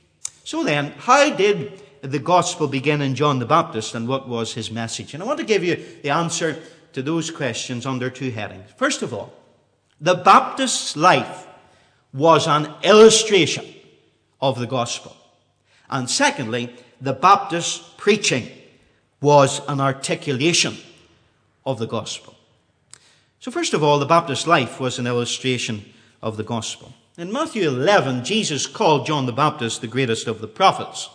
So 0.42 0.64
then, 0.64 0.94
how 0.96 1.36
did 1.36 1.82
the 2.02 2.18
gospel 2.18 2.68
began 2.68 3.00
in 3.00 3.14
John 3.14 3.38
the 3.38 3.46
Baptist 3.46 3.94
and 3.94 4.08
what 4.08 4.28
was 4.28 4.54
his 4.54 4.70
message? 4.70 5.14
And 5.14 5.22
I 5.22 5.26
want 5.26 5.38
to 5.38 5.44
give 5.44 5.64
you 5.64 5.76
the 6.02 6.10
answer 6.10 6.60
to 6.92 7.02
those 7.02 7.30
questions 7.30 7.86
under 7.86 8.10
two 8.10 8.30
headings. 8.30 8.70
First 8.76 9.02
of 9.02 9.12
all, 9.12 9.32
the 10.00 10.14
Baptist's 10.14 10.96
life 10.96 11.46
was 12.12 12.46
an 12.46 12.72
illustration 12.82 13.64
of 14.40 14.58
the 14.58 14.66
gospel. 14.66 15.16
And 15.90 16.08
secondly, 16.08 16.74
the 17.00 17.12
Baptist's 17.12 17.92
preaching 17.96 18.48
was 19.20 19.60
an 19.68 19.80
articulation 19.80 20.76
of 21.66 21.78
the 21.78 21.86
gospel. 21.86 22.34
So 23.40 23.50
first 23.50 23.74
of 23.74 23.82
all, 23.82 23.98
the 23.98 24.06
Baptist's 24.06 24.46
life 24.46 24.80
was 24.80 24.98
an 24.98 25.06
illustration 25.06 25.84
of 26.22 26.36
the 26.36 26.44
gospel. 26.44 26.92
In 27.16 27.32
Matthew 27.32 27.68
11, 27.68 28.24
Jesus 28.24 28.66
called 28.66 29.06
John 29.06 29.26
the 29.26 29.32
Baptist 29.32 29.80
the 29.80 29.86
greatest 29.86 30.26
of 30.28 30.40
the 30.40 30.46
prophets. 30.46 31.08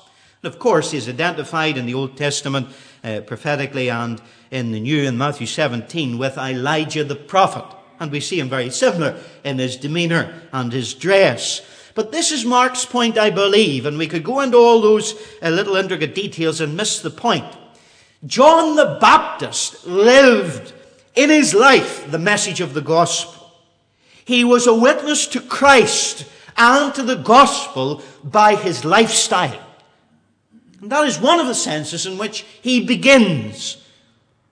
And 0.44 0.54
of 0.54 0.60
course, 0.60 0.92
he's 0.92 1.08
identified 1.08 1.78
in 1.78 1.86
the 1.86 1.94
Old 1.94 2.18
Testament 2.18 2.68
uh, 3.02 3.22
prophetically 3.26 3.90
and 3.90 4.22
in 4.52 4.74
the 4.74 4.82
New 4.82 5.04
in 5.04 5.18
Matthew 5.18 5.48
17 5.48 6.18
with 6.18 6.38
Elijah 6.38 7.06
the 7.06 7.16
prophet. 7.16 7.64
And 8.00 8.12
we 8.12 8.20
see 8.20 8.42
him 8.42 8.50
very 8.50 8.70
similar 8.70 9.18
in 9.46 9.58
his 9.58 9.78
demeanor 9.78 10.34
and 10.52 10.74
his 10.74 10.94
dress. 10.94 11.62
But 11.96 12.12
this 12.12 12.32
is 12.34 12.44
Mark's 12.44 12.84
point, 12.84 13.18
I 13.18 13.30
believe, 13.30 13.86
and 13.86 13.98
we 13.98 14.08
could 14.08 14.26
go 14.26 14.42
into 14.42 14.58
all 14.58 14.82
those 14.82 15.16
uh, 15.42 15.48
little 15.48 15.78
intricate 15.78 16.14
details 16.14 16.60
and 16.60 16.76
miss 16.76 17.00
the 17.00 17.10
point. 17.10 17.46
John 18.26 18.76
the 18.76 18.98
Baptist 19.00 19.88
lived 19.88 20.74
in 21.16 21.30
his 21.30 21.54
life 21.54 22.12
the 22.12 22.20
message 22.20 22.60
of 22.60 22.74
the 22.74 22.82
gospel. 22.82 23.50
He 24.26 24.44
was 24.44 24.68
a 24.68 24.76
witness 24.76 25.26
to 25.28 25.40
Christ 25.40 26.26
and 26.58 26.94
to 26.96 27.04
the 27.04 27.16
gospel 27.16 28.02
by 28.24 28.56
his 28.56 28.84
lifestyle. 28.84 29.73
And 30.84 30.92
that 30.92 31.08
is 31.08 31.18
one 31.18 31.40
of 31.40 31.48
the 31.48 31.56
senses 31.56 32.06
in 32.06 32.18
which 32.18 32.42
he 32.62 32.86
begins 32.86 33.78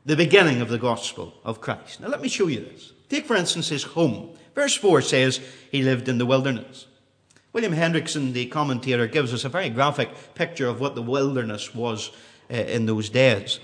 the 0.06 0.16
beginning 0.16 0.62
of 0.62 0.70
the 0.70 0.78
gospel 0.78 1.34
of 1.44 1.60
Christ. 1.60 2.00
Now 2.00 2.08
let 2.08 2.22
me 2.22 2.30
show 2.30 2.48
you 2.48 2.62
this. 2.62 2.94
Take, 3.10 3.26
for 3.26 3.36
instance, 3.36 3.68
his 3.68 3.84
home. 3.84 4.30
Verse 4.56 4.74
4 4.74 5.02
says 5.02 5.42
he 5.74 5.82
lived 5.82 6.08
in 6.08 6.20
the 6.20 6.26
wilderness. 6.26 6.88
William 7.52 7.74
Hendriksen, 7.74 8.32
the 8.32 8.46
commentator, 8.46 9.08
gives 9.08 9.34
us 9.34 9.44
a 9.44 9.50
very 9.50 9.70
graphic 9.70 10.34
picture 10.34 10.70
of 10.70 10.80
what 10.80 10.96
the 10.96 11.02
wilderness 11.02 11.76
was 11.76 12.12
uh, 12.50 12.54
in 12.54 12.86
those 12.86 13.10
days. 13.10 13.60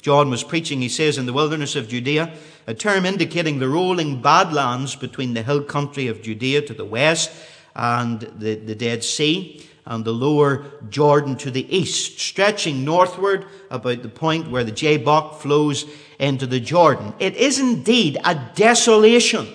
John 0.00 0.30
was 0.30 0.44
preaching, 0.44 0.80
he 0.80 0.88
says, 0.88 1.18
in 1.18 1.26
the 1.26 1.32
wilderness 1.32 1.74
of 1.74 1.88
Judea, 1.88 2.32
a 2.68 2.74
term 2.74 3.04
indicating 3.04 3.58
the 3.58 3.68
rolling 3.68 4.22
badlands 4.22 4.94
between 4.94 5.34
the 5.34 5.42
hill 5.42 5.64
country 5.64 6.06
of 6.06 6.22
Judea 6.22 6.62
to 6.68 6.72
the 6.72 6.84
west 6.84 7.32
and 7.74 8.20
the, 8.38 8.54
the 8.54 8.76
Dead 8.76 9.02
Sea 9.02 9.68
and 9.84 10.04
the 10.04 10.12
lower 10.12 10.64
Jordan 10.88 11.36
to 11.36 11.50
the 11.50 11.76
east, 11.76 12.20
stretching 12.20 12.84
northward 12.84 13.46
about 13.70 14.02
the 14.02 14.08
point 14.08 14.50
where 14.50 14.64
the 14.64 14.72
Jabbok 14.72 15.40
flows 15.40 15.86
into 16.18 16.46
the 16.46 16.60
Jordan. 16.60 17.14
It 17.18 17.36
is 17.36 17.58
indeed 17.58 18.18
a 18.24 18.34
desolation, 18.54 19.48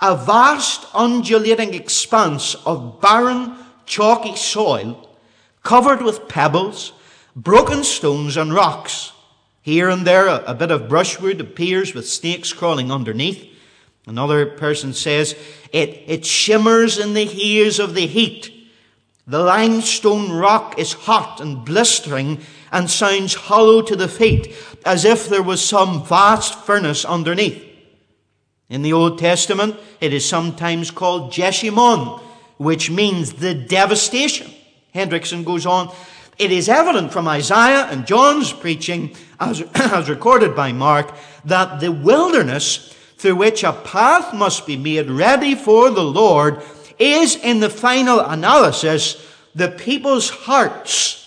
a 0.00 0.16
vast 0.16 0.86
undulating 0.94 1.74
expanse 1.74 2.54
of 2.66 3.00
barren, 3.00 3.56
chalky 3.84 4.36
soil 4.36 5.08
covered 5.62 6.02
with 6.02 6.28
pebbles, 6.28 6.92
broken 7.34 7.84
stones 7.84 8.36
and 8.36 8.52
rocks. 8.52 9.12
Here 9.62 9.88
and 9.88 10.04
there 10.04 10.26
a, 10.26 10.54
bit 10.54 10.72
of 10.72 10.88
brushwood 10.88 11.40
appears 11.40 11.94
with 11.94 12.08
snakes 12.08 12.52
crawling 12.52 12.90
underneath. 12.90 13.48
Another 14.06 14.46
person 14.46 14.92
says 14.92 15.36
it, 15.72 16.02
it 16.06 16.26
shimmers 16.26 16.98
in 16.98 17.14
the 17.14 17.24
haze 17.24 17.78
of 17.78 17.94
the 17.94 18.06
heat 18.06 18.51
the 19.26 19.38
limestone 19.38 20.32
rock 20.32 20.78
is 20.78 20.92
hot 20.92 21.40
and 21.40 21.64
blistering 21.64 22.40
and 22.72 22.90
sounds 22.90 23.34
hollow 23.34 23.82
to 23.82 23.94
the 23.94 24.08
feet, 24.08 24.54
as 24.84 25.04
if 25.04 25.28
there 25.28 25.42
was 25.42 25.64
some 25.64 26.04
vast 26.04 26.54
furnace 26.54 27.04
underneath. 27.04 27.64
In 28.68 28.82
the 28.82 28.92
Old 28.92 29.18
Testament, 29.18 29.76
it 30.00 30.12
is 30.12 30.28
sometimes 30.28 30.90
called 30.90 31.32
Jeshimon, 31.32 32.20
which 32.56 32.90
means 32.90 33.34
the 33.34 33.54
devastation. 33.54 34.50
Hendriksen 34.94 35.44
goes 35.44 35.66
on, 35.66 35.94
it 36.38 36.50
is 36.50 36.68
evident 36.68 37.12
from 37.12 37.28
Isaiah 37.28 37.86
and 37.90 38.06
John's 38.06 38.52
preaching, 38.52 39.14
as, 39.38 39.60
as 39.74 40.08
recorded 40.08 40.56
by 40.56 40.72
Mark, 40.72 41.14
that 41.44 41.80
the 41.80 41.92
wilderness 41.92 42.92
through 43.18 43.36
which 43.36 43.62
a 43.62 43.72
path 43.72 44.34
must 44.34 44.66
be 44.66 44.76
made 44.76 45.08
ready 45.08 45.54
for 45.54 45.90
the 45.90 46.02
Lord 46.02 46.60
is 47.02 47.36
in 47.36 47.60
the 47.60 47.70
final 47.70 48.20
analysis 48.20 49.26
the 49.54 49.68
people's 49.68 50.30
hearts 50.30 51.18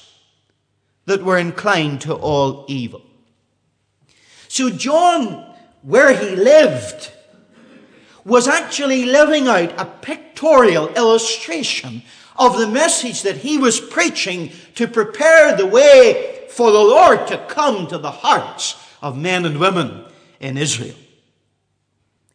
that 1.06 1.24
were 1.24 1.38
inclined 1.38 2.02
to 2.02 2.14
all 2.14 2.66
evil. 2.68 3.02
So 4.48 4.70
John, 4.70 5.54
where 5.82 6.16
he 6.16 6.36
lived, 6.36 7.12
was 8.24 8.48
actually 8.48 9.06
living 9.06 9.48
out 9.48 9.80
a 9.80 9.86
pictorial 9.86 10.90
illustration 10.94 12.02
of 12.38 12.58
the 12.58 12.68
message 12.68 13.22
that 13.22 13.38
he 13.38 13.58
was 13.58 13.80
preaching 13.80 14.52
to 14.76 14.88
prepare 14.88 15.56
the 15.56 15.68
way 15.68 16.48
for 16.50 16.72
the 16.72 16.80
Lord 16.80 17.28
to 17.28 17.38
come 17.48 17.88
to 17.88 17.98
the 17.98 18.12
hearts 18.12 18.76
of 19.02 19.18
men 19.18 19.46
and 19.46 19.60
women 19.60 20.06
in 20.40 20.58
Israel. 20.58 20.96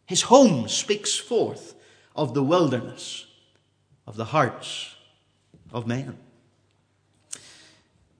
His 0.06 0.22
home 0.22 0.68
speaks 0.68 1.16
forth 1.16 1.74
of 2.14 2.34
the 2.34 2.42
wilderness 2.42 3.26
of 4.10 4.16
the 4.16 4.24
hearts 4.24 4.96
of 5.72 5.86
men. 5.86 6.18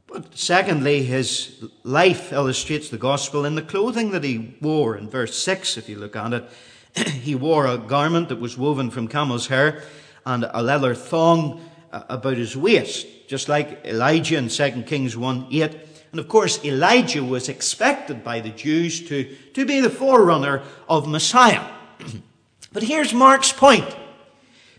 But 0.07 0.39
secondly, 0.39 1.03
his 1.03 1.65
life 1.83 2.33
illustrates 2.33 2.91
the 2.91 2.97
gospel 2.97 3.45
in 3.45 3.57
the 3.57 3.63
clothing 3.63 4.13
that 4.13 4.23
he 4.23 4.57
wore. 4.61 4.97
In 4.97 5.11
verse 5.11 5.37
6, 5.43 5.77
if 5.77 5.89
you 5.89 5.99
look 5.99 6.15
at 6.15 6.33
it, 6.33 6.49
he 7.09 7.35
wore 7.35 7.67
a 7.67 7.77
garment 7.77 8.29
that 8.29 8.39
was 8.39 8.57
woven 8.57 8.89
from 8.93 9.09
camel's 9.09 9.49
hair 9.49 9.83
and 10.25 10.49
a 10.55 10.63
leather 10.63 10.95
thong 10.95 11.69
uh, 11.91 12.05
about 12.09 12.37
his 12.37 12.57
waist, 12.57 13.09
just 13.27 13.49
like 13.49 13.85
Elijah 13.85 14.37
in 14.37 14.49
2 14.49 14.83
Kings 14.83 15.17
1 15.17 15.49
8. 15.51 15.77
And 16.13 16.21
of 16.21 16.29
course, 16.29 16.65
Elijah 16.65 17.25
was 17.25 17.49
expected 17.49 18.23
by 18.23 18.39
the 18.39 18.51
Jews 18.51 19.09
to, 19.09 19.25
to 19.55 19.67
be 19.67 19.81
the 19.81 19.91
forerunner 19.91 20.63
of 20.89 21.09
Messiah. 21.09 21.67
but 22.73 22.85
here's 22.85 23.13
Mark's 23.13 23.51
point. 23.51 23.97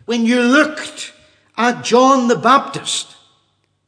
When 0.05 0.25
you 0.25 0.41
looked 0.41 1.13
at 1.57 1.83
John 1.83 2.27
the 2.27 2.35
Baptist, 2.35 3.15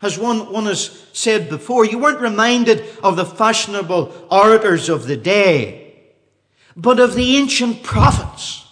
as 0.02 0.18
one, 0.18 0.52
one 0.52 0.66
has 0.66 1.02
said 1.14 1.50
before, 1.50 1.86
you 1.86 1.98
weren't 1.98 2.20
reminded 2.20 2.84
of 3.02 3.16
the 3.16 3.26
fashionable 3.26 4.28
orators 4.30 4.90
of 4.90 5.08
the 5.08 5.18
day, 5.18 5.94
but 6.76 7.00
of 7.00 7.16
the 7.16 7.38
ancient 7.38 7.84
prophets 7.84 8.66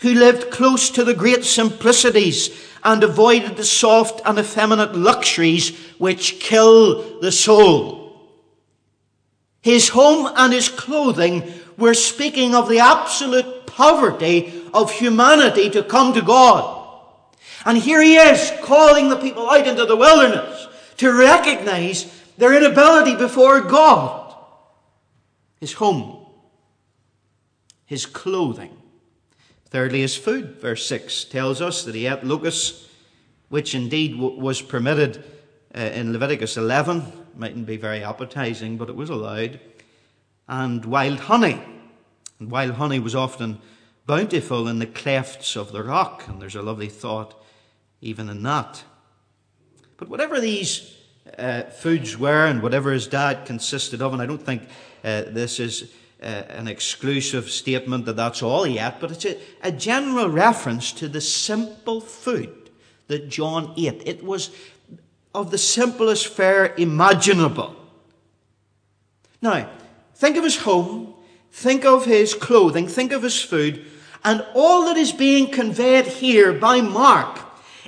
who 0.00 0.14
lived 0.14 0.50
close 0.50 0.90
to 0.90 1.04
the 1.04 1.14
great 1.14 1.44
simplicities 1.44 2.50
and 2.84 3.02
avoided 3.02 3.56
the 3.56 3.64
soft 3.64 4.20
and 4.26 4.38
effeminate 4.38 4.94
luxuries 4.94 5.74
which 5.96 6.40
kill 6.40 7.20
the 7.20 7.32
soul. 7.32 8.04
His 9.62 9.88
home 9.88 10.30
and 10.36 10.52
his 10.52 10.68
clothing 10.68 11.50
were 11.78 11.94
speaking 11.94 12.54
of 12.54 12.68
the 12.68 12.80
absolute 12.80 13.66
poverty 13.66 14.63
of 14.74 14.92
humanity 14.92 15.70
to 15.70 15.82
come 15.82 16.12
to 16.12 16.20
God. 16.20 16.84
And 17.64 17.78
here 17.78 18.02
he 18.02 18.16
is 18.16 18.52
calling 18.62 19.08
the 19.08 19.16
people 19.16 19.48
out 19.48 19.66
into 19.66 19.86
the 19.86 19.96
wilderness 19.96 20.68
to 20.98 21.12
recognize 21.12 22.22
their 22.36 22.54
inability 22.54 23.16
before 23.16 23.60
God. 23.62 24.34
His 25.60 25.72
home, 25.74 26.26
his 27.86 28.04
clothing. 28.04 28.76
Thirdly, 29.66 30.02
his 30.02 30.16
food. 30.16 30.60
Verse 30.60 30.86
6 30.86 31.24
tells 31.24 31.62
us 31.62 31.84
that 31.84 31.94
he 31.94 32.06
ate 32.06 32.22
locusts, 32.22 32.88
which 33.48 33.74
indeed 33.74 34.18
was 34.18 34.60
permitted 34.60 35.24
uh, 35.74 35.80
in 35.80 36.12
Leviticus 36.12 36.56
11. 36.56 37.04
Mightn't 37.36 37.66
be 37.66 37.76
very 37.76 38.04
appetizing, 38.04 38.76
but 38.76 38.88
it 38.88 38.96
was 38.96 39.10
allowed. 39.10 39.58
And 40.46 40.84
wild 40.84 41.20
honey. 41.20 41.60
And 42.38 42.50
wild 42.50 42.72
honey 42.72 42.98
was 42.98 43.14
often 43.14 43.60
bountiful 44.06 44.68
in 44.68 44.78
the 44.78 44.86
clefts 44.86 45.56
of 45.56 45.72
the 45.72 45.82
rock, 45.82 46.24
and 46.28 46.40
there's 46.40 46.54
a 46.54 46.62
lovely 46.62 46.88
thought 46.88 47.42
even 48.00 48.28
in 48.28 48.42
that. 48.42 48.84
But 49.96 50.08
whatever 50.08 50.40
these 50.40 50.94
uh, 51.38 51.62
foods 51.62 52.18
were 52.18 52.46
and 52.46 52.62
whatever 52.62 52.92
his 52.92 53.06
diet 53.06 53.46
consisted 53.46 54.02
of, 54.02 54.12
and 54.12 54.20
I 54.20 54.26
don't 54.26 54.44
think 54.44 54.62
uh, 55.02 55.22
this 55.28 55.58
is 55.58 55.92
uh, 56.22 56.26
an 56.26 56.68
exclusive 56.68 57.50
statement 57.50 58.06
that 58.06 58.16
that's 58.16 58.42
all 58.42 58.64
he 58.64 58.78
ate, 58.78 58.94
but 59.00 59.10
it's 59.10 59.24
a, 59.24 59.38
a 59.62 59.72
general 59.72 60.28
reference 60.28 60.92
to 60.92 61.08
the 61.08 61.20
simple 61.20 62.00
food 62.00 62.70
that 63.08 63.28
John 63.28 63.72
ate. 63.76 64.02
It 64.06 64.22
was 64.22 64.50
of 65.34 65.50
the 65.50 65.58
simplest 65.58 66.28
fare 66.28 66.74
imaginable. 66.76 67.74
Now, 69.42 69.68
think 70.14 70.36
of 70.36 70.44
his 70.44 70.58
home, 70.58 71.14
think 71.50 71.84
of 71.84 72.04
his 72.04 72.34
clothing, 72.34 72.86
think 72.86 73.12
of 73.12 73.22
his 73.22 73.40
food, 73.40 73.84
and 74.24 74.44
all 74.54 74.86
that 74.86 74.96
is 74.96 75.12
being 75.12 75.50
conveyed 75.50 76.06
here 76.06 76.52
by 76.52 76.80
Mark 76.80 77.40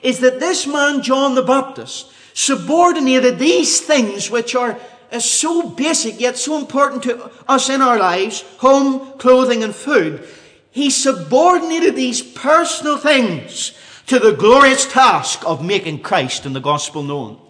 is 0.02 0.20
that 0.20 0.38
this 0.38 0.66
man, 0.66 1.02
John 1.02 1.34
the 1.34 1.42
Baptist, 1.42 2.12
subordinated 2.34 3.38
these 3.38 3.80
things 3.80 4.30
which 4.30 4.54
are 4.54 4.78
uh, 5.10 5.18
so 5.18 5.70
basic 5.70 6.20
yet 6.20 6.36
so 6.36 6.58
important 6.58 7.02
to 7.04 7.30
us 7.48 7.70
in 7.70 7.80
our 7.80 7.98
lives 7.98 8.42
home, 8.58 9.12
clothing, 9.18 9.64
and 9.64 9.74
food. 9.74 10.28
He 10.70 10.90
subordinated 10.90 11.96
these 11.96 12.20
personal 12.20 12.98
things 12.98 13.72
to 14.06 14.18
the 14.18 14.32
glorious 14.32 14.84
task 14.84 15.42
of 15.46 15.64
making 15.64 16.02
Christ 16.02 16.44
and 16.44 16.54
the 16.54 16.60
gospel 16.60 17.02
known. 17.02 17.40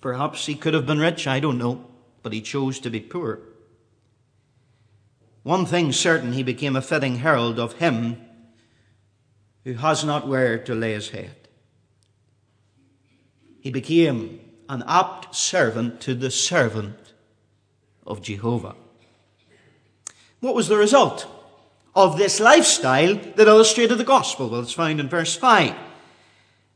Perhaps 0.00 0.46
he 0.46 0.54
could 0.54 0.74
have 0.74 0.86
been 0.86 0.98
rich, 0.98 1.26
I 1.26 1.40
don't 1.40 1.58
know, 1.58 1.84
but 2.22 2.32
he 2.32 2.42
chose 2.42 2.78
to 2.80 2.90
be 2.90 3.00
poor. 3.00 3.40
One 5.42 5.66
thing 5.66 5.92
certain, 5.92 6.32
he 6.32 6.42
became 6.42 6.76
a 6.76 6.82
fitting 6.82 7.16
herald 7.16 7.58
of 7.58 7.74
him 7.74 8.20
who 9.64 9.74
has 9.74 10.04
not 10.04 10.26
where 10.26 10.58
to 10.58 10.74
lay 10.74 10.92
his 10.92 11.10
head. 11.10 11.48
He 13.60 13.70
became 13.70 14.40
an 14.68 14.84
apt 14.86 15.34
servant 15.34 16.00
to 16.02 16.14
the 16.14 16.30
servant 16.30 17.14
of 18.06 18.22
Jehovah. 18.22 18.74
What 20.40 20.54
was 20.54 20.68
the 20.68 20.76
result 20.76 21.26
of 21.94 22.16
this 22.16 22.38
lifestyle 22.40 23.16
that 23.16 23.48
illustrated 23.48 23.96
the 23.96 24.04
gospel? 24.04 24.48
Well, 24.48 24.62
it's 24.62 24.72
found 24.72 25.00
in 25.00 25.08
verse 25.08 25.34
5. 25.36 25.74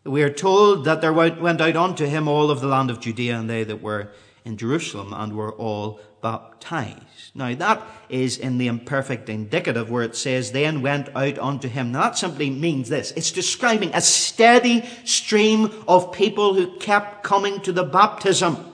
We 0.05 0.23
are 0.23 0.33
told 0.33 0.85
that 0.85 1.01
there 1.01 1.13
went 1.13 1.61
out 1.61 1.77
unto 1.77 2.07
him 2.07 2.27
all 2.27 2.51
of 2.51 2.61
the 2.61 2.67
land 2.67 2.91
of 2.91 3.01
Judea 3.01 3.39
and 3.39 3.49
they 3.49 3.63
that 3.65 3.81
were 3.81 4.11
in 4.45 4.57
Jerusalem 4.57 5.13
and 5.13 5.37
were 5.37 5.53
all 5.53 6.01
baptized. 6.23 7.35
Now 7.35 7.55
that 7.55 7.83
is 8.09 8.39
in 8.39 8.59
the 8.59 8.69
imperfect 8.69 9.29
indicative 9.29 9.91
where 9.91 10.03
it 10.03 10.17
says, 10.17 10.53
then 10.53 10.81
went 10.81 11.15
out 11.15 11.39
unto 11.39 11.69
him. 11.69 11.93
Now 11.93 12.03
that 12.05 12.19
simply 12.19 12.49
means 12.49 12.89
this. 12.89 13.13
It's 13.13 13.33
describing 13.33 13.91
a 13.93 14.01
steady 14.01 14.89
stream 15.05 15.71
of 15.87 16.13
people 16.13 16.55
who 16.55 16.77
kept 16.79 17.23
coming 17.23 17.61
to 17.61 17.73
the 17.73 17.85
baptism. 17.85 18.73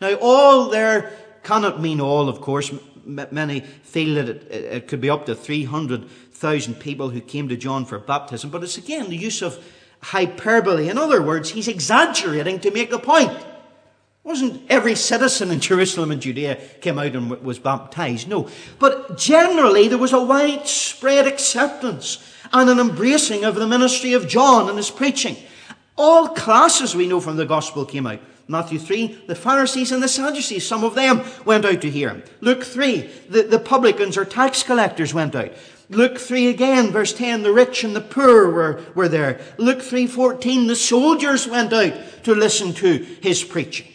Now 0.00 0.14
all 0.20 0.68
there 0.68 1.12
cannot 1.42 1.80
mean 1.80 2.00
all, 2.00 2.28
of 2.28 2.40
course. 2.40 2.72
Many 3.04 3.60
feel 3.60 4.16
that 4.16 4.28
it, 4.28 4.52
it 4.52 4.88
could 4.88 5.00
be 5.00 5.08
up 5.08 5.26
to 5.26 5.34
300,000 5.34 6.74
people 6.74 7.10
who 7.10 7.20
came 7.20 7.48
to 7.48 7.56
John 7.56 7.86
for 7.86 7.98
baptism, 7.98 8.50
but 8.50 8.62
it's 8.62 8.76
again 8.76 9.08
the 9.08 9.16
use 9.16 9.40
of 9.40 9.62
hyperbole. 10.02 10.88
In 10.88 10.98
other 10.98 11.22
words, 11.22 11.50
he's 11.50 11.68
exaggerating 11.68 12.60
to 12.60 12.70
make 12.70 12.92
a 12.92 12.98
point 12.98 13.32
wasn't 14.22 14.62
every 14.70 14.94
citizen 14.94 15.50
in 15.50 15.60
Jerusalem 15.60 16.10
and 16.10 16.20
Judea 16.20 16.56
came 16.80 16.98
out 16.98 17.14
and 17.16 17.30
was 17.42 17.58
baptized. 17.58 18.28
No. 18.28 18.48
But 18.78 19.16
generally, 19.16 19.88
there 19.88 19.98
was 19.98 20.12
a 20.12 20.22
widespread 20.22 21.26
acceptance 21.26 22.22
and 22.52 22.68
an 22.68 22.78
embracing 22.78 23.44
of 23.44 23.54
the 23.54 23.66
ministry 23.66 24.12
of 24.12 24.28
John 24.28 24.68
and 24.68 24.76
his 24.76 24.90
preaching. 24.90 25.36
All 25.96 26.28
classes 26.28 26.94
we 26.94 27.06
know 27.06 27.20
from 27.20 27.36
the 27.36 27.46
gospel 27.46 27.84
came 27.84 28.06
out. 28.06 28.20
Matthew 28.46 28.78
3, 28.78 29.26
the 29.28 29.34
Pharisees 29.34 29.92
and 29.92 30.02
the 30.02 30.08
Sadducees, 30.08 30.66
some 30.66 30.82
of 30.82 30.96
them 30.96 31.22
went 31.44 31.64
out 31.64 31.80
to 31.82 31.90
hear 31.90 32.08
him. 32.08 32.24
Luke 32.40 32.64
3, 32.64 33.08
the, 33.28 33.42
the 33.42 33.60
publicans 33.60 34.16
or 34.16 34.24
tax 34.24 34.64
collectors 34.64 35.14
went 35.14 35.36
out. 35.36 35.52
Luke 35.88 36.18
3 36.18 36.48
again, 36.48 36.90
verse 36.90 37.12
10, 37.12 37.42
the 37.42 37.52
rich 37.52 37.84
and 37.84 37.94
the 37.94 38.00
poor 38.00 38.50
were, 38.50 38.82
were 38.94 39.08
there. 39.08 39.40
Luke 39.56 39.78
3.14, 39.78 40.66
the 40.66 40.76
soldiers 40.76 41.46
went 41.46 41.72
out 41.72 41.94
to 42.24 42.34
listen 42.34 42.72
to 42.74 42.98
his 43.20 43.44
preaching. 43.44 43.89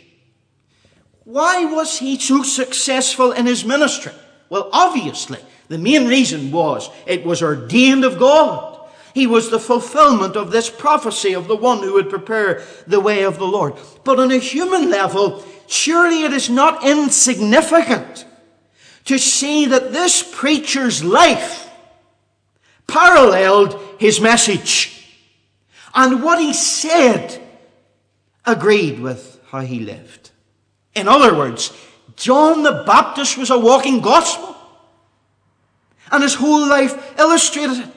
Why 1.26 1.66
was 1.66 2.00
he 2.00 2.18
so 2.18 2.44
successful 2.44 3.32
in 3.32 3.48
his 3.48 3.66
ministry? 3.66 4.14
Well, 4.50 4.70
obviously, 4.72 5.40
the 5.68 5.80
main 5.80 6.08
reason 6.08 6.52
was 6.52 6.90
it 7.06 7.26
was 7.26 7.42
ordained 7.42 8.06
of 8.06 8.20
God. 8.20 8.80
He 9.14 9.28
was 9.28 9.50
the 9.50 9.60
fulfillment 9.60 10.36
of 10.36 10.52
this 10.52 10.70
prophecy 10.70 11.34
of 11.34 11.48
the 11.48 11.56
one 11.56 11.80
who 11.80 11.94
would 11.94 12.10
prepare 12.10 12.62
the 12.86 13.00
way 13.00 13.24
of 13.24 13.38
the 13.38 13.48
Lord. 13.48 13.74
But 14.04 14.20
on 14.20 14.32
a 14.32 14.38
human 14.38 14.92
level, 14.92 15.44
surely 15.68 16.24
it 16.24 16.34
is 16.34 16.50
not 16.50 16.86
insignificant 16.86 18.26
to 19.06 19.18
see 19.18 19.66
that 19.68 19.94
this 19.94 20.22
preacher's 20.22 21.04
life 21.04 21.70
paralleled 22.88 23.80
his 24.00 24.20
message. 24.20 24.92
And 25.96 26.22
what 26.22 26.40
he 26.40 26.54
said 26.54 27.42
agreed 28.46 29.00
with 29.00 29.40
how 29.48 29.62
he 29.62 29.80
lived. 29.80 30.25
In 30.96 31.10
other 31.10 31.38
words, 31.38 31.74
John 32.16 32.64
the 32.64 32.84
Baptist 32.86 33.38
was 33.38 33.50
a 33.50 33.60
walking 33.60 34.00
gospel. 34.00 34.56
And 36.12 36.24
his 36.24 36.36
whole 36.36 36.68
life 36.68 37.20
illustrated 37.20 37.80
it. 37.80 37.90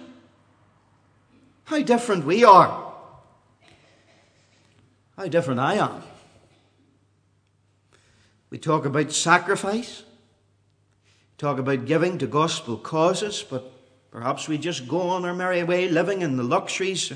How 1.65 1.81
different 1.83 2.25
we 2.25 2.45
are. 2.45 2.93
How 5.17 5.29
different 5.29 5.61
I 5.61 5.75
am. 5.75 6.03
We 8.51 8.59
talk 8.59 8.87
about 8.87 9.13
sacrifice, 9.13 10.05
talk 11.37 11.59
about 11.59 11.85
giving 11.85 12.17
to 12.19 12.27
gospel 12.27 12.79
causes, 12.79 13.45
but 13.49 13.71
perhaps 14.11 14.49
we 14.49 14.57
just 14.57 14.89
go 14.89 15.03
on 15.03 15.27
our 15.27 15.35
merry 15.35 15.63
way 15.63 15.87
living 15.87 16.23
in 16.23 16.39
the 16.39 16.43
luxuries 16.43 17.13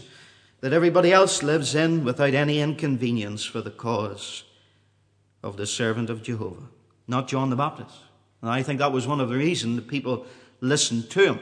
that 0.61 0.75
everybody 0.75 1.11
else 1.11 1.43
lives 1.43 1.75
in 1.75 2.05
without 2.05 2.35
any 2.35 2.61
inconvenience 2.61 3.45
for 3.45 3.63
the 3.63 3.71
cause 3.71 4.45
of 5.43 5.57
the 5.57 5.67
servant 5.67 6.11
of 6.11 6.23
Jehovah, 6.23 6.69
not 7.09 7.29
John 7.29 7.51
the 7.51 7.57
Baptist. 7.57 7.97
And 8.41 8.51
I 8.51 8.63
think 8.63 8.79
that 8.79 8.93
was 8.93 9.07
one 9.07 9.21
of 9.21 9.29
the 9.29 9.37
reasons 9.37 9.77
that 9.77 9.89
people 9.89 10.27
listened 10.61 11.11
to 11.11 11.35
him. 11.35 11.41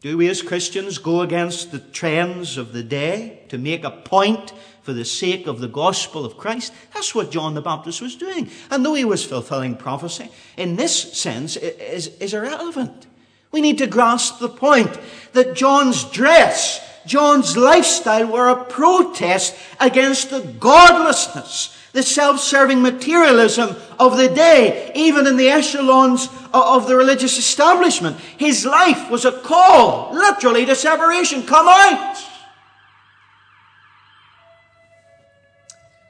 Do 0.00 0.18
we 0.18 0.28
as 0.28 0.42
Christians 0.42 0.98
go 0.98 1.22
against 1.22 1.72
the 1.72 1.78
trends 1.78 2.58
of 2.58 2.74
the 2.74 2.82
day 2.82 3.40
to 3.48 3.56
make 3.56 3.84
a 3.84 3.90
point 3.90 4.52
for 4.82 4.92
the 4.92 5.04
sake 5.04 5.46
of 5.46 5.60
the 5.60 5.68
gospel 5.68 6.26
of 6.26 6.36
Christ? 6.36 6.74
That's 6.92 7.14
what 7.14 7.30
John 7.30 7.54
the 7.54 7.62
Baptist 7.62 8.02
was 8.02 8.14
doing. 8.14 8.50
And 8.70 8.84
though 8.84 8.92
he 8.92 9.06
was 9.06 9.24
fulfilling 9.24 9.76
prophecy, 9.76 10.28
in 10.58 10.76
this 10.76 11.14
sense, 11.14 11.56
is, 11.56 12.08
is 12.18 12.34
irrelevant. 12.34 13.06
We 13.50 13.62
need 13.62 13.78
to 13.78 13.86
grasp 13.86 14.40
the 14.40 14.48
point 14.50 14.98
that 15.32 15.56
John's 15.56 16.04
dress 16.04 16.80
John's 17.06 17.56
lifestyle 17.56 18.26
were 18.26 18.48
a 18.48 18.64
protest 18.64 19.56
against 19.78 20.30
the 20.30 20.40
godlessness, 20.40 21.76
the 21.92 22.02
self-serving 22.02 22.82
materialism 22.82 23.76
of 23.98 24.16
the 24.16 24.28
day, 24.28 24.90
even 24.94 25.26
in 25.26 25.36
the 25.36 25.48
echelons 25.48 26.28
of 26.52 26.88
the 26.88 26.96
religious 26.96 27.38
establishment. 27.38 28.18
His 28.36 28.64
life 28.64 29.10
was 29.10 29.24
a 29.24 29.32
call, 29.32 30.12
literally, 30.14 30.66
to 30.66 30.74
separation. 30.74 31.42
Come 31.42 31.66
out! 31.68 32.16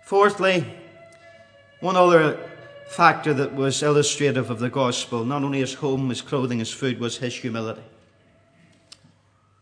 Fourthly, 0.07 0.66
one 1.80 1.96
other 1.96 2.38
factor 2.88 3.35
that 3.35 3.54
was 3.54 3.83
illustrative 3.83 4.50
of 4.50 4.59
the 4.61 4.70
gospel, 4.70 5.24
not 5.24 5.42
only 5.42 5.59
his 5.59 5.74
home, 5.74 6.09
his 6.11 6.22
clothing, 6.22 6.61
his 6.61 6.70
food, 6.72 7.00
was 7.00 7.16
his 7.16 7.35
humility. 7.35 7.83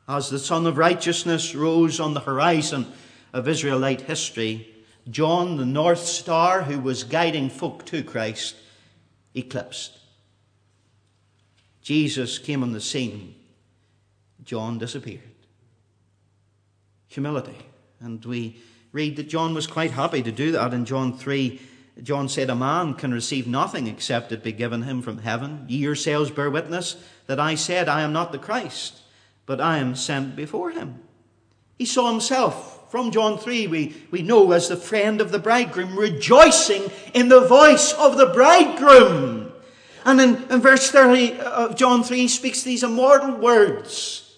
As 0.08 0.30
the 0.30 0.38
Sun 0.38 0.66
of 0.66 0.78
Righteousness 0.78 1.54
rose 1.54 2.00
on 2.00 2.14
the 2.14 2.20
horizon 2.20 2.92
of 3.32 3.48
Israelite 3.48 4.02
history, 4.02 4.68
John, 5.10 5.56
the 5.56 5.66
North 5.66 6.04
Star, 6.04 6.62
who 6.62 6.80
was 6.80 7.04
guiding 7.04 7.50
folk 7.50 7.84
to 7.86 8.02
Christ, 8.02 8.56
eclipsed. 9.34 9.98
Jesus 11.82 12.38
came 12.38 12.62
on 12.62 12.72
the 12.72 12.80
scene. 12.80 13.34
John 14.44 14.78
disappeared. 14.78 15.20
Humility. 17.08 17.58
And 18.00 18.24
we 18.24 18.60
read 18.92 19.16
that 19.16 19.28
John 19.28 19.54
was 19.54 19.66
quite 19.66 19.90
happy 19.90 20.22
to 20.22 20.32
do 20.32 20.52
that 20.52 20.72
in 20.72 20.84
John 20.84 21.16
3. 21.16 21.60
John 22.02 22.28
said, 22.28 22.50
A 22.50 22.54
man 22.54 22.94
can 22.94 23.12
receive 23.12 23.46
nothing 23.46 23.86
except 23.86 24.32
it 24.32 24.42
be 24.42 24.52
given 24.52 24.82
him 24.82 25.02
from 25.02 25.18
heaven. 25.18 25.64
Ye 25.68 25.78
yourselves 25.78 26.30
bear 26.30 26.50
witness 26.50 26.96
that 27.26 27.40
I 27.40 27.54
said, 27.54 27.88
I 27.88 28.02
am 28.02 28.12
not 28.12 28.32
the 28.32 28.38
Christ, 28.38 29.01
but 29.46 29.60
I 29.60 29.78
am 29.78 29.94
sent 29.94 30.36
before 30.36 30.70
him. 30.70 31.00
He 31.78 31.86
saw 31.86 32.10
himself 32.10 32.90
from 32.92 33.10
John 33.10 33.38
3, 33.38 33.68
we, 33.68 33.96
we 34.10 34.20
know 34.20 34.52
as 34.52 34.68
the 34.68 34.76
friend 34.76 35.22
of 35.22 35.32
the 35.32 35.38
bridegroom, 35.38 35.98
rejoicing 35.98 36.90
in 37.14 37.30
the 37.30 37.40
voice 37.40 37.94
of 37.94 38.18
the 38.18 38.26
bridegroom. 38.26 39.50
And 40.04 40.20
in, 40.20 40.34
in 40.50 40.60
verse 40.60 40.90
30 40.90 41.40
of 41.40 41.74
John 41.74 42.04
3, 42.04 42.18
he 42.18 42.28
speaks 42.28 42.62
these 42.62 42.82
immortal 42.82 43.36
words 43.36 44.36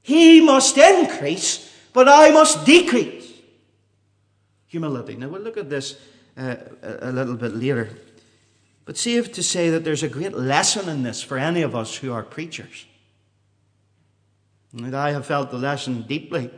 He 0.00 0.40
must 0.40 0.78
increase, 0.78 1.70
but 1.92 2.08
I 2.08 2.30
must 2.30 2.64
decrease. 2.64 3.30
Humility. 4.68 5.16
Now 5.16 5.28
we'll 5.28 5.42
look 5.42 5.58
at 5.58 5.68
this 5.68 6.00
uh, 6.38 6.56
a 6.82 7.12
little 7.12 7.36
bit 7.36 7.54
later. 7.54 7.90
But 8.86 8.96
safe 8.96 9.30
to 9.32 9.42
say 9.42 9.68
that 9.68 9.84
there's 9.84 10.02
a 10.02 10.08
great 10.08 10.32
lesson 10.32 10.88
in 10.88 11.02
this 11.02 11.22
for 11.22 11.36
any 11.36 11.60
of 11.60 11.76
us 11.76 11.96
who 11.96 12.14
are 12.14 12.22
preachers. 12.22 12.86
And 14.72 14.94
I 14.94 15.12
have 15.12 15.26
felt 15.26 15.50
the 15.50 15.58
lesson 15.58 16.02
deeply 16.02 16.50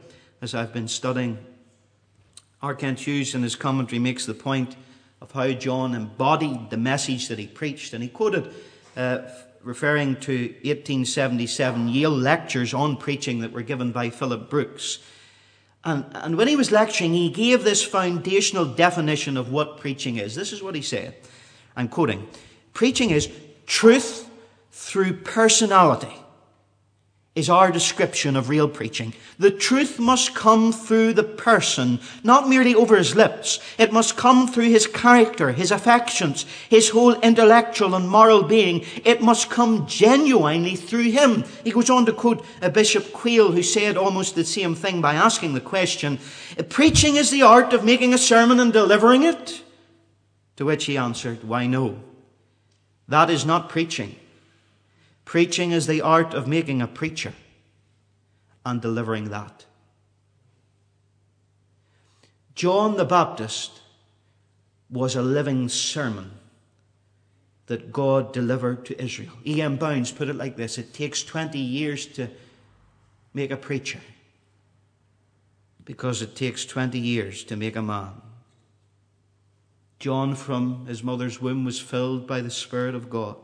as 0.42 0.54
I've 0.54 0.72
been 0.72 0.88
studying. 0.88 1.38
R. 2.62 2.74
Kent 2.74 3.00
Hughes, 3.00 3.34
in 3.34 3.42
his 3.42 3.56
commentary, 3.56 3.98
makes 3.98 4.26
the 4.26 4.34
point 4.34 4.76
of 5.20 5.32
how 5.32 5.52
John 5.52 5.94
embodied 5.94 6.70
the 6.70 6.76
message 6.76 7.28
that 7.28 7.38
he 7.38 7.46
preached. 7.46 7.94
And 7.94 8.02
he 8.02 8.08
quoted, 8.08 8.52
uh, 8.96 9.20
referring 9.62 10.16
to 10.16 10.32
1877 10.32 11.88
Yale 11.88 12.10
lectures 12.10 12.74
on 12.74 12.96
preaching 12.96 13.40
that 13.40 13.52
were 13.52 13.62
given 13.62 13.92
by 13.92 14.10
Phillips 14.10 14.50
Brooks. 14.50 14.98
And, 15.84 16.04
and 16.14 16.36
when 16.36 16.48
he 16.48 16.56
was 16.56 16.70
lecturing, 16.70 17.14
he 17.14 17.30
gave 17.30 17.64
this 17.64 17.82
foundational 17.82 18.64
definition 18.64 19.36
of 19.36 19.50
what 19.50 19.78
preaching 19.78 20.16
is. 20.16 20.34
This 20.34 20.52
is 20.52 20.62
what 20.62 20.74
he 20.74 20.82
said. 20.82 21.14
I'm 21.76 21.88
quoting 21.88 22.28
Preaching 22.74 23.10
is 23.10 23.30
truth 23.66 24.28
through 24.70 25.18
personality 25.18 26.19
is 27.36 27.48
our 27.48 27.70
description 27.70 28.34
of 28.34 28.48
real 28.48 28.68
preaching. 28.68 29.14
The 29.38 29.52
truth 29.52 30.00
must 30.00 30.34
come 30.34 30.72
through 30.72 31.12
the 31.12 31.22
person, 31.22 32.00
not 32.24 32.48
merely 32.48 32.74
over 32.74 32.96
his 32.96 33.14
lips. 33.14 33.60
It 33.78 33.92
must 33.92 34.16
come 34.16 34.48
through 34.48 34.68
his 34.70 34.88
character, 34.88 35.52
his 35.52 35.70
affections, 35.70 36.44
his 36.68 36.88
whole 36.88 37.14
intellectual 37.20 37.94
and 37.94 38.08
moral 38.08 38.42
being. 38.42 38.84
It 39.04 39.22
must 39.22 39.48
come 39.48 39.86
genuinely 39.86 40.74
through 40.74 41.12
him. 41.12 41.44
He 41.62 41.70
goes 41.70 41.88
on 41.88 42.04
to 42.06 42.12
quote 42.12 42.44
a 42.60 42.68
Bishop 42.68 43.12
Quayle 43.12 43.52
who 43.52 43.62
said 43.62 43.96
almost 43.96 44.34
the 44.34 44.44
same 44.44 44.74
thing 44.74 45.00
by 45.00 45.14
asking 45.14 45.54
the 45.54 45.60
question, 45.60 46.18
preaching 46.68 47.14
is 47.14 47.30
the 47.30 47.42
art 47.42 47.72
of 47.72 47.84
making 47.84 48.12
a 48.12 48.18
sermon 48.18 48.58
and 48.58 48.72
delivering 48.72 49.22
it? 49.22 49.62
To 50.56 50.64
which 50.64 50.86
he 50.86 50.98
answered, 50.98 51.44
why 51.44 51.68
no. 51.68 52.00
That 53.06 53.30
is 53.30 53.46
not 53.46 53.68
preaching. 53.68 54.16
Preaching 55.30 55.70
is 55.70 55.86
the 55.86 56.00
art 56.00 56.34
of 56.34 56.48
making 56.48 56.82
a 56.82 56.88
preacher 56.88 57.32
and 58.66 58.82
delivering 58.82 59.26
that. 59.28 59.64
John 62.56 62.96
the 62.96 63.04
Baptist 63.04 63.80
was 64.90 65.14
a 65.14 65.22
living 65.22 65.68
sermon 65.68 66.32
that 67.66 67.92
God 67.92 68.32
delivered 68.32 68.84
to 68.86 69.00
Israel. 69.00 69.30
E.M. 69.46 69.76
Bounds 69.76 70.10
put 70.10 70.28
it 70.28 70.34
like 70.34 70.56
this 70.56 70.78
It 70.78 70.92
takes 70.92 71.22
20 71.22 71.60
years 71.60 72.06
to 72.06 72.26
make 73.32 73.52
a 73.52 73.56
preacher 73.56 74.00
because 75.84 76.22
it 76.22 76.34
takes 76.34 76.64
20 76.64 76.98
years 76.98 77.44
to 77.44 77.54
make 77.54 77.76
a 77.76 77.82
man. 77.82 78.20
John, 80.00 80.34
from 80.34 80.86
his 80.86 81.04
mother's 81.04 81.40
womb, 81.40 81.64
was 81.64 81.78
filled 81.78 82.26
by 82.26 82.40
the 82.40 82.50
Spirit 82.50 82.96
of 82.96 83.08
God. 83.08 83.36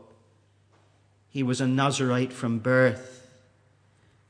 He 1.29 1.43
was 1.43 1.61
a 1.61 1.67
Nazarite 1.67 2.33
from 2.33 2.59
birth, 2.59 3.27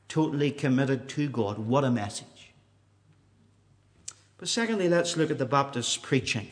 totally 0.08 0.50
committed 0.50 1.08
to 1.10 1.28
God. 1.28 1.58
What 1.58 1.84
a 1.84 1.90
message. 1.90 2.52
But 4.38 4.48
secondly, 4.48 4.88
let's 4.88 5.16
look 5.16 5.30
at 5.30 5.38
the 5.38 5.46
Baptist's 5.46 5.96
preaching. 5.96 6.48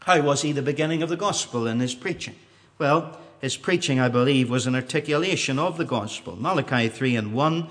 How 0.00 0.20
was 0.22 0.42
he 0.42 0.52
the 0.52 0.62
beginning 0.62 1.02
of 1.02 1.08
the 1.08 1.16
gospel 1.16 1.66
in 1.66 1.78
his 1.80 1.94
preaching? 1.94 2.34
Well, 2.78 3.18
his 3.40 3.56
preaching, 3.56 4.00
I 4.00 4.08
believe, 4.08 4.50
was 4.50 4.66
an 4.66 4.74
articulation 4.74 5.58
of 5.58 5.76
the 5.76 5.84
gospel. 5.84 6.36
Malachi 6.36 6.88
3 6.88 7.16
and 7.16 7.34
1 7.34 7.68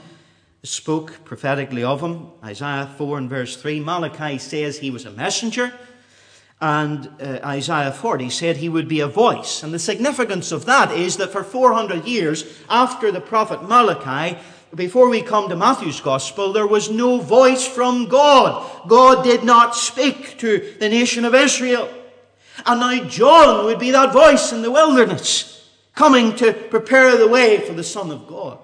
spoke 0.63 1.25
prophetically 1.25 1.83
of 1.83 2.01
him. 2.01 2.27
Isaiah 2.43 2.93
4 2.97 3.17
and 3.17 3.29
verse 3.29 3.55
3, 3.55 3.79
Malachi 3.79 4.37
says 4.37 4.77
he 4.77 4.91
was 4.91 5.05
a 5.05 5.11
messenger 5.11 5.73
and 6.61 7.09
uh, 7.19 7.39
Isaiah 7.43 7.91
40 7.91 8.29
said 8.29 8.57
he 8.57 8.69
would 8.69 8.87
be 8.87 8.99
a 8.99 9.07
voice. 9.07 9.63
And 9.63 9.73
the 9.73 9.79
significance 9.79 10.51
of 10.51 10.65
that 10.65 10.91
is 10.91 11.17
that 11.17 11.31
for 11.31 11.43
400 11.43 12.05
years 12.05 12.45
after 12.69 13.11
the 13.11 13.19
prophet 13.19 13.63
Malachi, 13.63 14.37
before 14.75 15.09
we 15.09 15.23
come 15.23 15.49
to 15.49 15.55
Matthew's 15.55 15.99
gospel, 15.99 16.53
there 16.53 16.67
was 16.67 16.89
no 16.89 17.19
voice 17.19 17.65
from 17.65 18.07
God. 18.07 18.87
God 18.87 19.23
did 19.23 19.43
not 19.43 19.75
speak 19.75 20.37
to 20.37 20.75
the 20.79 20.87
nation 20.87 21.25
of 21.25 21.33
Israel. 21.33 21.91
And 22.65 22.79
now 22.79 23.03
John 23.05 23.65
would 23.65 23.79
be 23.79 23.91
that 23.91 24.13
voice 24.13 24.53
in 24.53 24.61
the 24.61 24.71
wilderness, 24.71 25.67
coming 25.95 26.35
to 26.35 26.53
prepare 26.53 27.17
the 27.17 27.27
way 27.27 27.57
for 27.59 27.73
the 27.73 27.83
Son 27.83 28.11
of 28.11 28.27
God. 28.27 28.59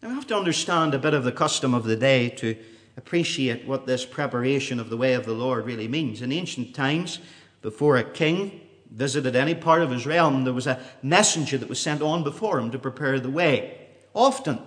Now 0.00 0.08
we 0.08 0.14
have 0.14 0.26
to 0.28 0.36
understand 0.36 0.94
a 0.94 0.98
bit 0.98 1.12
of 1.12 1.24
the 1.24 1.32
custom 1.32 1.74
of 1.74 1.84
the 1.84 1.96
day 1.96 2.30
to 2.30 2.56
appreciate 2.96 3.66
what 3.66 3.86
this 3.86 4.04
preparation 4.04 4.80
of 4.80 4.90
the 4.90 4.96
way 4.96 5.14
of 5.14 5.26
the 5.26 5.32
Lord 5.32 5.66
really 5.66 5.88
means. 5.88 6.22
In 6.22 6.32
ancient 6.32 6.74
times, 6.74 7.18
before 7.62 7.96
a 7.96 8.04
king 8.04 8.60
visited 8.90 9.36
any 9.36 9.54
part 9.54 9.82
of 9.82 9.90
his 9.90 10.06
realm, 10.06 10.44
there 10.44 10.52
was 10.52 10.66
a 10.66 10.80
messenger 11.02 11.58
that 11.58 11.68
was 11.68 11.80
sent 11.80 12.00
on 12.02 12.24
before 12.24 12.58
him 12.58 12.70
to 12.70 12.78
prepare 12.78 13.20
the 13.20 13.30
way. 13.30 13.88
Often, 14.14 14.58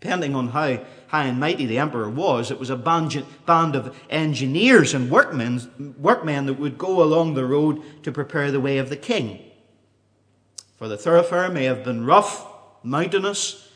depending 0.00 0.34
on 0.34 0.48
how 0.48 0.84
high 1.08 1.24
and 1.24 1.40
mighty 1.40 1.66
the 1.66 1.78
emperor 1.78 2.08
was, 2.08 2.50
it 2.50 2.58
was 2.58 2.70
a 2.70 2.76
band 2.76 3.76
of 3.76 3.96
engineers 4.10 4.94
and 4.94 5.10
workmen, 5.10 5.94
workmen 5.98 6.46
that 6.46 6.58
would 6.58 6.78
go 6.78 7.02
along 7.02 7.34
the 7.34 7.44
road 7.44 7.82
to 8.02 8.12
prepare 8.12 8.50
the 8.50 8.60
way 8.60 8.78
of 8.78 8.88
the 8.88 8.96
king. 8.96 9.40
For 10.76 10.88
the 10.88 10.96
thoroughfare 10.96 11.48
may 11.50 11.64
have 11.64 11.84
been 11.84 12.06
rough, 12.06 12.46
mountainous, 12.82 13.68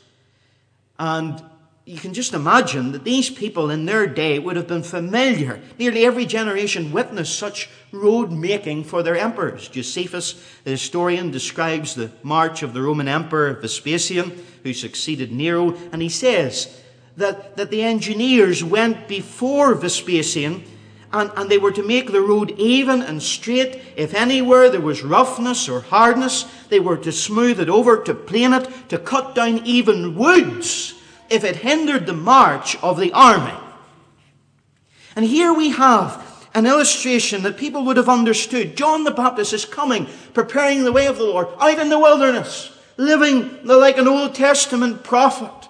and 0.99 1.41
you 1.87 1.97
can 1.97 2.13
just 2.13 2.33
imagine 2.33 2.91
that 2.91 3.05
these 3.05 3.29
people 3.29 3.69
in 3.69 3.85
their 3.85 4.07
day 4.07 4.39
would 4.39 4.57
have 4.57 4.67
been 4.67 4.83
familiar. 4.83 5.61
Nearly 5.79 6.05
every 6.05 6.25
generation 6.25 6.91
witnessed 6.91 7.39
such 7.39 7.69
road 7.93 8.29
making 8.29 8.83
for 8.83 9.01
their 9.01 9.15
emperors. 9.15 9.69
Josephus, 9.69 10.33
the 10.65 10.71
historian, 10.71 11.31
describes 11.31 11.95
the 11.95 12.11
march 12.23 12.61
of 12.61 12.73
the 12.73 12.81
Roman 12.81 13.07
Emperor 13.07 13.53
Vespasian, 13.53 14.33
who 14.63 14.73
succeeded 14.73 15.31
Nero, 15.31 15.77
and 15.93 16.01
he 16.01 16.09
says 16.09 16.77
that, 17.15 17.55
that 17.55 17.71
the 17.71 17.83
engineers 17.83 18.65
went 18.65 19.07
before 19.07 19.73
Vespasian 19.73 20.65
and, 21.13 21.31
and 21.37 21.49
they 21.49 21.57
were 21.57 21.71
to 21.71 21.83
make 21.83 22.11
the 22.11 22.19
road 22.19 22.51
even 22.57 23.01
and 23.01 23.23
straight. 23.23 23.81
If 23.95 24.13
anywhere 24.13 24.69
there 24.69 24.81
was 24.81 25.03
roughness 25.03 25.69
or 25.69 25.79
hardness, 25.79 26.43
they 26.67 26.81
were 26.81 26.97
to 26.97 27.13
smooth 27.13 27.61
it 27.61 27.69
over, 27.69 28.03
to 28.03 28.13
plane 28.13 28.51
it, 28.51 28.89
to 28.89 28.97
cut 28.97 29.35
down 29.35 29.65
even 29.65 30.15
woods 30.15 30.95
if 31.29 31.43
it 31.43 31.57
hindered 31.57 32.05
the 32.05 32.13
march 32.13 32.75
of 32.83 32.99
the 32.99 33.13
army. 33.13 33.57
And 35.15 35.25
here 35.25 35.53
we 35.53 35.69
have 35.69 36.23
an 36.53 36.65
illustration 36.65 37.43
that 37.43 37.57
people 37.57 37.85
would 37.85 37.97
have 37.97 38.09
understood. 38.09 38.75
John 38.75 39.03
the 39.03 39.11
Baptist 39.11 39.53
is 39.53 39.65
coming, 39.65 40.07
preparing 40.33 40.83
the 40.83 40.91
way 40.91 41.07
of 41.07 41.17
the 41.17 41.23
Lord, 41.23 41.47
out 41.59 41.79
in 41.79 41.89
the 41.89 41.99
wilderness, 41.99 42.71
living 42.97 43.63
like 43.63 43.97
an 43.97 44.07
Old 44.07 44.35
Testament 44.35 45.03
prophet. 45.03 45.69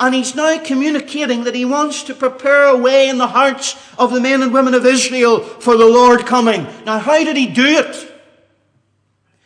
And 0.00 0.14
he's 0.14 0.36
now 0.36 0.62
communicating 0.62 1.44
that 1.44 1.56
he 1.56 1.64
wants 1.64 2.04
to 2.04 2.14
prepare 2.14 2.66
a 2.66 2.76
way 2.76 3.08
in 3.08 3.18
the 3.18 3.26
hearts 3.26 3.76
of 3.98 4.12
the 4.12 4.20
men 4.20 4.42
and 4.42 4.52
women 4.52 4.74
of 4.74 4.86
Israel 4.86 5.40
for 5.40 5.76
the 5.76 5.86
Lord 5.86 6.24
coming. 6.24 6.66
Now, 6.84 6.98
how 6.98 7.24
did 7.24 7.36
he 7.36 7.48
do 7.48 7.66
it? 7.66 8.12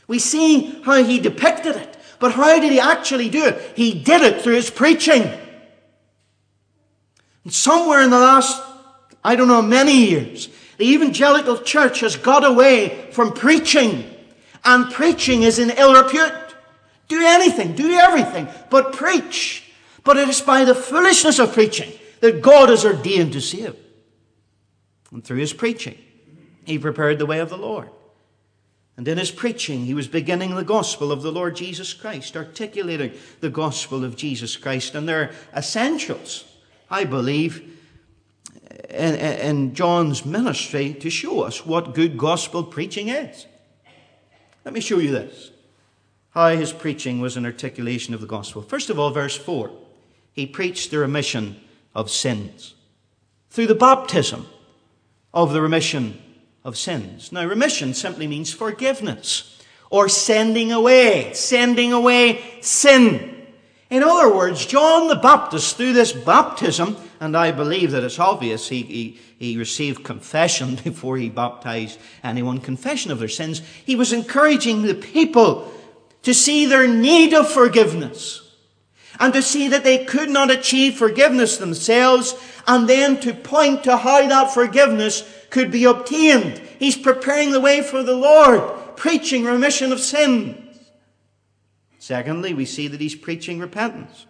We 0.06 0.18
see 0.18 0.82
how 0.84 1.02
he 1.02 1.20
depicted 1.20 1.76
it, 1.76 1.96
but 2.18 2.32
how 2.32 2.60
did 2.60 2.70
he 2.70 2.80
actually 2.80 3.30
do 3.30 3.46
it? 3.46 3.72
He 3.76 3.94
did 3.94 4.20
it 4.20 4.42
through 4.42 4.56
his 4.56 4.68
preaching. 4.68 5.30
And 7.44 7.52
somewhere 7.52 8.02
in 8.02 8.10
the 8.10 8.18
last, 8.18 8.62
I 9.24 9.36
don't 9.36 9.48
know, 9.48 9.62
many 9.62 10.06
years, 10.06 10.48
the 10.78 10.86
evangelical 10.86 11.58
church 11.58 12.00
has 12.00 12.16
got 12.16 12.44
away 12.44 13.10
from 13.12 13.32
preaching 13.32 14.12
And 14.64 14.92
preaching 14.92 15.42
is 15.42 15.58
in 15.58 15.70
ill 15.70 16.02
repute. 16.02 16.32
Do 17.08 17.20
anything, 17.20 17.74
do 17.74 17.92
everything, 17.92 18.48
but 18.70 18.92
preach. 18.92 19.70
But 20.04 20.16
it 20.16 20.28
is 20.28 20.40
by 20.40 20.64
the 20.64 20.74
foolishness 20.74 21.38
of 21.38 21.52
preaching 21.52 21.92
that 22.20 22.42
God 22.42 22.68
has 22.68 22.84
ordained 22.84 23.32
to 23.32 23.40
save. 23.40 23.76
And 25.10 25.22
through 25.22 25.38
his 25.38 25.52
preaching, 25.52 25.98
he 26.64 26.78
prepared 26.78 27.18
the 27.18 27.26
way 27.26 27.40
of 27.40 27.50
the 27.50 27.58
Lord. 27.58 27.90
And 28.96 29.06
in 29.08 29.18
his 29.18 29.30
preaching, 29.30 29.84
he 29.84 29.94
was 29.94 30.06
beginning 30.06 30.54
the 30.54 30.64
gospel 30.64 31.12
of 31.12 31.22
the 31.22 31.32
Lord 31.32 31.56
Jesus 31.56 31.92
Christ, 31.92 32.36
articulating 32.36 33.12
the 33.40 33.50
gospel 33.50 34.04
of 34.04 34.16
Jesus 34.16 34.56
Christ. 34.56 34.94
And 34.94 35.08
there 35.08 35.22
are 35.22 35.30
essentials, 35.56 36.44
I 36.92 37.04
believe, 37.04 37.78
in, 38.90 39.14
in 39.14 39.74
John's 39.74 40.26
ministry 40.26 40.92
to 41.00 41.08
show 41.08 41.40
us 41.40 41.64
what 41.64 41.94
good 41.94 42.18
gospel 42.18 42.62
preaching 42.62 43.08
is. 43.08 43.46
Let 44.66 44.74
me 44.74 44.80
show 44.80 44.98
you 44.98 45.10
this 45.10 45.50
how 46.30 46.48
his 46.50 46.72
preaching 46.72 47.20
was 47.20 47.36
an 47.36 47.44
articulation 47.44 48.14
of 48.14 48.20
the 48.20 48.26
gospel. 48.26 48.62
First 48.62 48.90
of 48.90 48.98
all, 48.98 49.10
verse 49.10 49.36
4 49.36 49.70
he 50.32 50.46
preached 50.46 50.90
the 50.90 50.98
remission 50.98 51.60
of 51.94 52.10
sins 52.10 52.74
through 53.50 53.66
the 53.66 53.74
baptism 53.74 54.46
of 55.34 55.52
the 55.52 55.60
remission 55.60 56.20
of 56.64 56.76
sins. 56.76 57.32
Now, 57.32 57.46
remission 57.46 57.92
simply 57.94 58.26
means 58.26 58.52
forgiveness 58.52 59.62
or 59.90 60.08
sending 60.08 60.72
away, 60.72 61.32
sending 61.34 61.92
away 61.92 62.42
sin. 62.60 63.31
In 63.92 64.02
other 64.02 64.34
words, 64.34 64.64
John 64.64 65.08
the 65.08 65.16
Baptist, 65.16 65.76
through 65.76 65.92
this 65.92 66.12
baptism, 66.12 66.96
and 67.20 67.36
I 67.36 67.50
believe 67.50 67.90
that 67.90 68.02
it's 68.02 68.18
obvious 68.18 68.66
he, 68.66 68.80
he, 68.80 69.18
he 69.38 69.58
received 69.58 70.02
confession 70.02 70.76
before 70.84 71.18
he 71.18 71.28
baptized 71.28 72.00
anyone, 72.24 72.58
confession 72.58 73.12
of 73.12 73.18
their 73.18 73.28
sins, 73.28 73.60
he 73.84 73.94
was 73.94 74.14
encouraging 74.14 74.80
the 74.80 74.94
people 74.94 75.70
to 76.22 76.32
see 76.32 76.64
their 76.64 76.88
need 76.88 77.34
of 77.34 77.52
forgiveness 77.52 78.40
and 79.20 79.34
to 79.34 79.42
see 79.42 79.68
that 79.68 79.84
they 79.84 80.06
could 80.06 80.30
not 80.30 80.50
achieve 80.50 80.94
forgiveness 80.94 81.58
themselves 81.58 82.34
and 82.66 82.88
then 82.88 83.20
to 83.20 83.34
point 83.34 83.84
to 83.84 83.98
how 83.98 84.26
that 84.26 84.54
forgiveness 84.54 85.30
could 85.50 85.70
be 85.70 85.84
obtained. 85.84 86.56
He's 86.78 86.96
preparing 86.96 87.50
the 87.50 87.60
way 87.60 87.82
for 87.82 88.02
the 88.02 88.16
Lord, 88.16 88.96
preaching 88.96 89.44
remission 89.44 89.92
of 89.92 90.00
sins. 90.00 90.61
Secondly, 92.12 92.52
we 92.52 92.66
see 92.66 92.88
that 92.88 93.00
he's 93.00 93.14
preaching 93.14 93.58
repentance. 93.58 94.26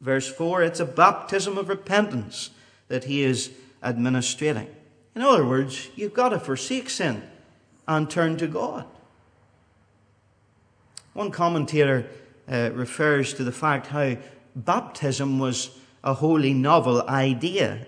Verse 0.00 0.28
4 0.28 0.62
it's 0.62 0.78
a 0.78 0.84
baptism 0.84 1.58
of 1.58 1.68
repentance 1.68 2.50
that 2.86 3.02
he 3.02 3.24
is 3.24 3.50
administrating. 3.82 4.68
In 5.16 5.22
other 5.22 5.44
words, 5.44 5.88
you've 5.96 6.14
got 6.14 6.28
to 6.28 6.38
forsake 6.38 6.90
sin 6.90 7.24
and 7.88 8.08
turn 8.08 8.36
to 8.36 8.46
God. 8.46 8.84
One 11.12 11.32
commentator 11.32 12.06
uh, 12.48 12.70
refers 12.72 13.34
to 13.34 13.42
the 13.42 13.50
fact 13.50 13.88
how 13.88 14.16
baptism 14.54 15.40
was 15.40 15.70
a 16.04 16.14
wholly 16.14 16.54
novel 16.54 17.02
idea 17.08 17.84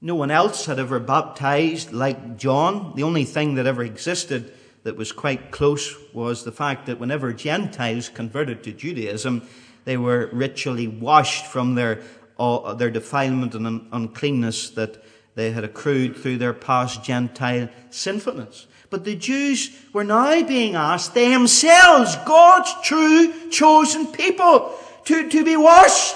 no 0.00 0.14
one 0.14 0.30
else 0.30 0.66
had 0.66 0.78
ever 0.78 1.00
baptized 1.00 1.92
like 1.92 2.36
John. 2.36 2.92
The 2.94 3.02
only 3.02 3.24
thing 3.24 3.54
that 3.54 3.66
ever 3.66 3.82
existed 3.82 4.52
that 4.86 4.96
was 4.96 5.10
quite 5.10 5.50
close 5.50 5.96
was 6.12 6.44
the 6.44 6.52
fact 6.52 6.86
that 6.86 7.00
whenever 7.00 7.32
Gentiles 7.32 8.08
converted 8.08 8.62
to 8.62 8.72
Judaism, 8.72 9.42
they 9.84 9.96
were 9.96 10.30
ritually 10.32 10.86
washed 10.86 11.44
from 11.44 11.74
their, 11.74 12.02
uh, 12.38 12.72
their 12.74 12.90
defilement 12.90 13.56
and 13.56 13.66
un- 13.66 13.88
uncleanness 13.90 14.70
that 14.70 15.02
they 15.34 15.50
had 15.50 15.64
accrued 15.64 16.16
through 16.16 16.38
their 16.38 16.54
past 16.54 17.02
Gentile 17.02 17.68
sinfulness. 17.90 18.68
But 18.88 19.02
the 19.02 19.16
Jews 19.16 19.76
were 19.92 20.04
now 20.04 20.44
being 20.44 20.76
asked 20.76 21.14
themselves, 21.14 22.14
God's 22.24 22.72
true 22.84 23.50
chosen 23.50 24.06
people, 24.12 24.72
to, 25.06 25.28
to 25.28 25.44
be 25.44 25.56
washed. 25.56 26.14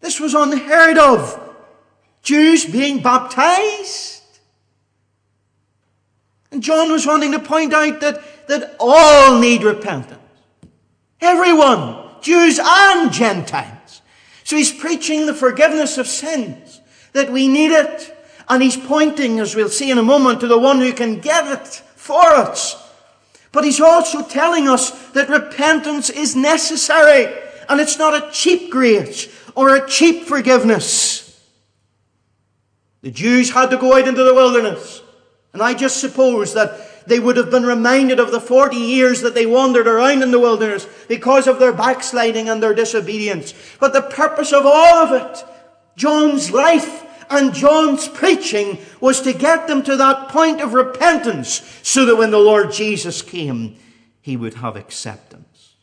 This 0.00 0.18
was 0.18 0.32
unheard 0.32 0.96
of 0.96 1.38
Jews 2.22 2.64
being 2.64 3.02
baptized. 3.02 4.15
John 6.62 6.90
was 6.90 7.06
wanting 7.06 7.32
to 7.32 7.38
point 7.38 7.72
out 7.72 8.00
that, 8.00 8.22
that 8.48 8.76
all 8.78 9.38
need 9.38 9.62
repentance. 9.62 10.20
Everyone, 11.20 12.08
Jews 12.20 12.60
and 12.62 13.12
Gentiles. 13.12 14.02
So 14.44 14.56
he's 14.56 14.72
preaching 14.72 15.26
the 15.26 15.34
forgiveness 15.34 15.98
of 15.98 16.06
sins, 16.06 16.80
that 17.12 17.30
we 17.30 17.48
need 17.48 17.72
it. 17.72 18.12
And 18.48 18.62
he's 18.62 18.76
pointing, 18.76 19.40
as 19.40 19.56
we'll 19.56 19.68
see 19.68 19.90
in 19.90 19.98
a 19.98 20.02
moment, 20.02 20.40
to 20.40 20.46
the 20.46 20.58
one 20.58 20.78
who 20.78 20.92
can 20.92 21.18
get 21.18 21.46
it 21.46 21.66
for 21.96 22.22
us. 22.22 22.82
But 23.50 23.64
he's 23.64 23.80
also 23.80 24.22
telling 24.22 24.68
us 24.68 24.90
that 25.10 25.28
repentance 25.28 26.10
is 26.10 26.36
necessary. 26.36 27.34
And 27.68 27.80
it's 27.80 27.98
not 27.98 28.14
a 28.14 28.30
cheap 28.30 28.70
grace 28.70 29.28
or 29.56 29.74
a 29.74 29.88
cheap 29.88 30.24
forgiveness. 30.24 31.26
The 33.02 33.10
Jews 33.10 33.50
had 33.50 33.70
to 33.70 33.78
go 33.78 33.96
out 33.96 34.06
into 34.06 34.22
the 34.22 34.34
wilderness. 34.34 35.02
And 35.56 35.62
I 35.62 35.72
just 35.72 36.02
suppose 36.02 36.52
that 36.52 37.06
they 37.06 37.18
would 37.18 37.38
have 37.38 37.50
been 37.50 37.64
reminded 37.64 38.20
of 38.20 38.30
the 38.30 38.42
40 38.42 38.76
years 38.76 39.22
that 39.22 39.34
they 39.34 39.46
wandered 39.46 39.86
around 39.86 40.22
in 40.22 40.30
the 40.30 40.38
wilderness 40.38 40.86
because 41.08 41.46
of 41.46 41.58
their 41.58 41.72
backsliding 41.72 42.50
and 42.50 42.62
their 42.62 42.74
disobedience. 42.74 43.54
But 43.80 43.94
the 43.94 44.02
purpose 44.02 44.52
of 44.52 44.66
all 44.66 44.96
of 44.96 45.12
it, 45.12 45.44
John's 45.96 46.50
life 46.50 47.06
and 47.30 47.54
John's 47.54 48.06
preaching 48.06 48.76
was 49.00 49.22
to 49.22 49.32
get 49.32 49.66
them 49.66 49.82
to 49.84 49.96
that 49.96 50.28
point 50.28 50.60
of 50.60 50.74
repentance 50.74 51.62
so 51.82 52.04
that 52.04 52.16
when 52.16 52.32
the 52.32 52.38
Lord 52.38 52.70
Jesus 52.70 53.22
came, 53.22 53.78
he 54.20 54.36
would 54.36 54.56
have 54.56 54.76
acceptance. 54.76 55.76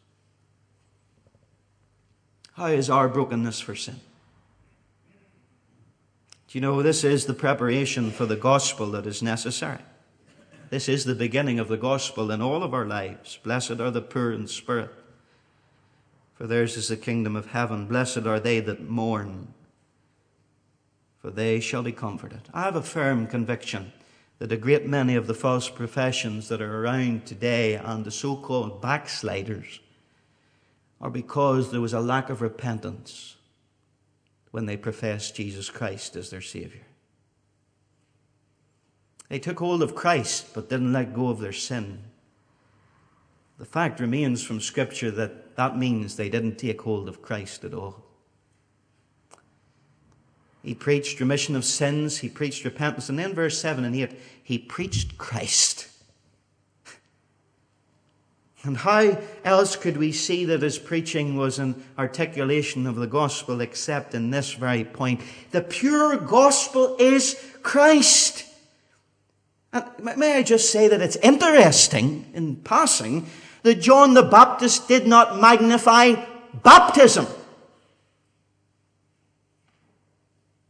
How 2.52 2.68
is 2.68 2.92
our 2.92 3.10
brokenness 3.10 3.60
for 3.60 3.74
sin? 3.74 4.02
Do 6.54 6.60
you 6.60 6.62
know 6.62 6.84
this 6.84 7.04
is 7.04 7.26
the 7.26 7.34
preparation 7.34 8.12
for 8.12 8.28
the 8.28 8.36
gospel 8.36 8.92
that 8.92 9.08
is 9.08 9.24
necessary? 9.24 9.80
This 10.70 10.88
is 10.88 11.04
the 11.04 11.16
beginning 11.16 11.58
of 11.58 11.68
the 11.68 11.78
gospel 11.78 12.30
in 12.30 12.44
all 12.44 12.62
of 12.62 12.76
our 12.76 12.86
lives. 12.86 13.39
Blessed 13.42 13.80
are 13.80 13.89
the 13.89 14.04
poor 14.04 14.32
in 14.32 14.46
spirit, 14.46 14.92
for 16.36 16.46
theirs 16.46 16.78
is 16.78 16.89
the 16.89 16.96
kingdom 16.96 17.36
of 17.36 17.48
heaven. 17.48 17.88
Blessed 17.88 18.28
are 18.28 18.39
they 18.39 18.60
that 18.60 18.88
mourn, 18.88 19.56
for 21.18 21.32
they 21.32 21.60
shall 21.60 21.82
be 21.82 21.92
comforted. 21.92 22.42
I 22.54 22.62
have 22.62 22.76
a 22.76 22.84
firm 22.84 23.26
conviction 23.26 23.92
that 24.38 24.52
a 24.52 24.56
great 24.56 24.86
many 24.86 25.16
of 25.16 25.26
the 25.26 25.34
false 25.34 25.70
professions 25.70 26.50
that 26.50 26.62
are 26.62 26.84
around 26.84 27.26
today 27.26 27.74
and 27.74 28.06
the 28.06 28.12
so 28.12 28.36
called 28.36 28.80
backsliders 28.80 29.80
are 31.02 31.10
because 31.10 31.72
there 31.72 31.82
was 31.82 31.94
a 31.94 32.00
lack 32.00 32.30
of 32.30 32.44
repentance 32.44 33.38
when 34.54 34.68
they 34.68 34.78
professed 34.78 35.36
Jesus 35.36 35.72
Christ 35.72 36.16
as 36.16 36.30
their 36.30 36.39
Savior. 36.39 36.84
They 39.28 39.39
took 39.39 39.58
hold 39.58 39.82
of 39.82 39.96
Christ 39.96 40.54
but 40.54 40.70
didn't 40.70 40.94
let 40.94 41.16
go 41.16 41.30
of 41.30 41.39
their 41.39 41.52
sin. 41.52 42.04
The 43.58 43.66
fact 43.66 44.00
remains 44.00 44.44
from 44.44 44.62
Scripture 44.62 45.10
that 45.10 45.56
that 45.56 45.76
means 45.76 46.16
they 46.16 46.30
didn't 46.30 46.60
take 46.60 46.84
hold 46.84 47.10
of 47.10 47.24
Christ 47.24 47.63
at 47.63 47.74
all. 47.74 48.04
He 50.62 50.76
preached 50.76 51.20
remission 51.20 51.56
of 51.56 51.66
sins, 51.66 52.20
he 52.20 52.30
preached 52.30 52.63
repentance, 52.63 53.10
and 53.10 53.18
then 53.18 53.34
verse 53.34 53.60
7 53.60 53.84
and 53.84 53.96
8, 53.96 54.12
he 54.44 54.60
preached 54.60 55.18
Christ. 55.18 55.88
And 58.65 58.78
how 58.78 59.17
else 59.43 59.76
could 59.76 59.97
we 59.97 60.13
see 60.13 60.45
that 60.45 60.62
his 60.62 60.80
preaching 60.80 61.36
was 61.36 61.60
an 61.60 61.84
articulation 61.97 62.88
of 62.88 62.95
the 62.95 63.08
gospel 63.08 63.60
except 63.60 64.15
in 64.15 64.30
this 64.30 64.54
very 64.54 64.86
point? 64.86 65.21
The 65.52 65.62
pure 65.62 66.15
gospel 66.15 66.95
is 66.97 67.36
Christ. 67.62 68.45
And 69.73 69.86
may 70.15 70.38
I 70.38 70.43
just 70.43 70.71
say 70.71 70.88
that 70.88 71.02
it's 71.02 71.17
interesting 71.17 72.26
in 72.34 72.58
passing 72.58 73.28
that 73.63 73.82
John 73.82 74.13
the 74.13 74.23
Baptist 74.23 74.88
did 74.88 75.08
not 75.08 75.41
magnify 75.41 76.15
baptism. 76.54 77.28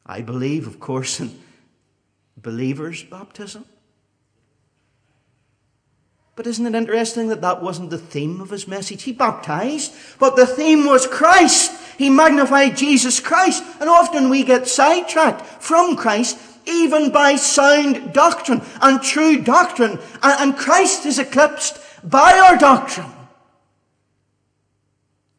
I 0.06 0.22
believe, 0.22 0.66
of 0.68 0.80
course, 0.80 1.20
in 1.20 1.40
believers' 2.38 3.04
baptism. 3.04 3.66
But 6.36 6.48
isn't 6.48 6.66
it 6.66 6.76
interesting 6.76 7.28
that 7.28 7.42
that 7.42 7.62
wasn't 7.62 7.92
the 7.92 7.98
theme 7.98 8.42
of 8.42 8.50
his 8.50 8.68
message? 8.68 9.04
He 9.04 9.12
baptized, 9.12 9.94
but 10.18 10.36
the 10.36 10.48
theme 10.48 10.86
was 10.86 11.06
Christ. 11.06 11.72
He 11.98 12.10
magnified 12.10 12.76
Jesus 12.76 13.20
Christ. 13.20 13.64
And 13.80 13.88
often 13.88 14.30
we 14.30 14.44
get 14.44 14.68
sidetracked 14.68 15.46
from 15.62 15.96
Christ, 15.96 16.40
even 16.66 17.12
by 17.12 17.36
sound 17.36 18.14
doctrine 18.14 18.62
and 18.82 19.02
true 19.02 19.44
doctrine. 19.44 20.00
And 20.24 20.58
Christ 20.58 21.06
is 21.06 21.20
eclipsed 21.20 21.78
by 22.04 22.34
our 22.34 22.58
doctrine. 22.58 23.12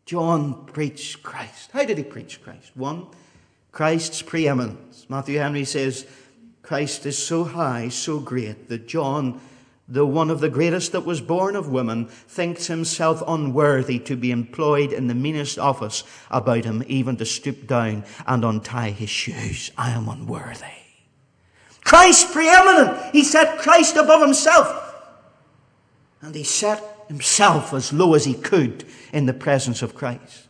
John 0.07 0.67
preached 0.67 1.25
Christ. 1.25 1.71
How 1.73 1.85
did 1.85 1.99
he 1.99 2.05
preach 2.05 2.41
Christ? 2.43 2.71
One, 2.75 3.07
Christ's 3.73 4.23
preeminence. 4.23 5.07
Matthew 5.09 5.39
Henry 5.39 5.65
says, 5.65 6.07
Christ 6.63 7.05
is 7.05 7.19
so 7.19 7.43
high, 7.43 7.89
so 7.89 8.21
great, 8.21 8.69
that 8.69 8.87
John 8.87 9.41
though 9.87 10.07
one 10.07 10.31
of 10.31 10.41
the 10.41 10.49
greatest 10.49 10.93
that 10.93 11.05
was 11.05 11.21
born 11.21 11.57
of 11.57 11.69
woman, 11.69 12.07
thinks 12.07 12.67
himself 12.67 13.23
unworthy 13.27 13.99
to 13.99 14.17
be 14.17 14.31
employed 14.31 14.93
in 14.93 15.09
the 15.09 15.15
meanest 15.15 15.59
office 15.59 16.05
about 16.31 16.65
him, 16.65 16.83
even 16.87 17.17
to 17.17 17.27
stoop 17.27 17.67
down 17.67 18.05
and 18.27 18.45
untie 18.45 18.91
his 18.91 19.11
shoes. 19.11 19.71
I 19.77 19.91
am 19.91 20.09
unworthy. 20.09 20.65
Christ 21.85 22.33
preeminent. 22.33 23.13
He 23.13 23.23
set 23.23 23.59
Christ 23.59 23.97
above 23.97 24.23
himself. 24.23 24.81
And 26.23 26.35
he 26.35 26.45
set 26.45 26.83
himself 27.09 27.75
as 27.75 27.93
low 27.93 28.15
as 28.15 28.25
he 28.25 28.35
could 28.35 28.85
in 29.13 29.27
the 29.27 29.35
presence 29.35 29.83
of 29.83 29.95
Christ. 29.95 30.49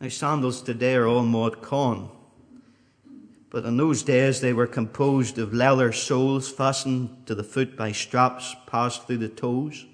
Now, 0.00 0.08
sandals 0.08 0.60
today 0.60 0.96
are 0.96 1.06
all 1.06 1.22
mod 1.22 1.62
con. 1.62 2.10
But 3.52 3.66
in 3.66 3.76
those 3.76 4.02
days, 4.02 4.40
they 4.40 4.54
were 4.54 4.66
composed 4.66 5.36
of 5.38 5.52
leather 5.52 5.92
soles 5.92 6.50
fastened 6.50 7.26
to 7.26 7.34
the 7.34 7.44
foot 7.44 7.76
by 7.76 7.92
straps 7.92 8.56
passed 8.66 9.06
through 9.06 9.18
the 9.18 9.28
toes. 9.28 9.84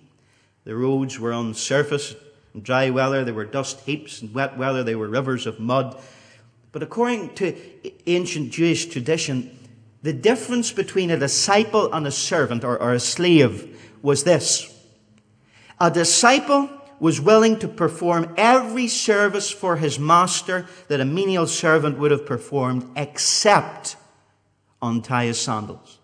The 0.62 0.76
roads 0.76 1.18
were 1.18 1.32
on 1.32 1.54
surface. 1.54 2.14
In 2.54 2.62
dry 2.62 2.88
weather, 2.90 3.24
they 3.24 3.32
were 3.32 3.44
dust 3.44 3.80
heaps. 3.80 4.22
In 4.22 4.32
wet 4.32 4.56
weather, 4.56 4.84
they 4.84 4.94
were 4.94 5.08
rivers 5.08 5.44
of 5.44 5.58
mud. 5.58 6.00
But 6.70 6.84
according 6.84 7.34
to 7.34 7.56
ancient 8.06 8.52
Jewish 8.52 8.86
tradition, 8.86 9.58
the 10.04 10.12
difference 10.12 10.70
between 10.70 11.10
a 11.10 11.18
disciple 11.18 11.92
and 11.92 12.06
a 12.06 12.12
servant 12.12 12.62
or, 12.62 12.80
or 12.80 12.92
a 12.92 13.00
slave 13.00 13.76
was 14.02 14.22
this. 14.22 14.72
A 15.80 15.90
disciple 15.90 16.70
was 17.00 17.20
willing 17.20 17.58
to 17.60 17.68
perform 17.68 18.34
every 18.36 18.88
service 18.88 19.50
for 19.50 19.76
his 19.76 19.98
master 19.98 20.66
that 20.88 21.00
a 21.00 21.04
menial 21.04 21.46
servant 21.46 21.98
would 21.98 22.10
have 22.10 22.26
performed 22.26 22.88
except 22.96 23.96
untie 24.82 25.26
his 25.26 25.40
sandals. 25.40 25.98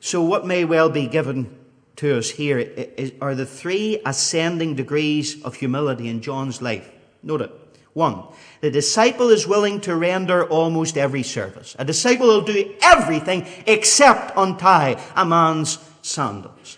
So 0.00 0.22
what 0.22 0.46
may 0.46 0.64
well 0.64 0.88
be 0.88 1.06
given 1.06 1.56
to 1.96 2.18
us 2.18 2.30
here 2.30 2.88
are 3.20 3.34
the 3.34 3.46
three 3.46 4.00
ascending 4.04 4.76
degrees 4.76 5.42
of 5.42 5.54
humility 5.54 6.08
in 6.08 6.20
John's 6.20 6.62
life. 6.62 6.90
Note 7.22 7.42
it. 7.42 7.50
One, 7.94 8.24
the 8.60 8.70
disciple 8.70 9.30
is 9.30 9.46
willing 9.46 9.80
to 9.80 9.96
render 9.96 10.44
almost 10.44 10.98
every 10.98 11.22
service. 11.22 11.74
A 11.78 11.84
disciple 11.84 12.26
will 12.26 12.42
do 12.42 12.74
everything 12.82 13.46
except 13.66 14.32
untie 14.36 15.02
a 15.16 15.24
man's 15.24 15.78
sandals. 16.02 16.76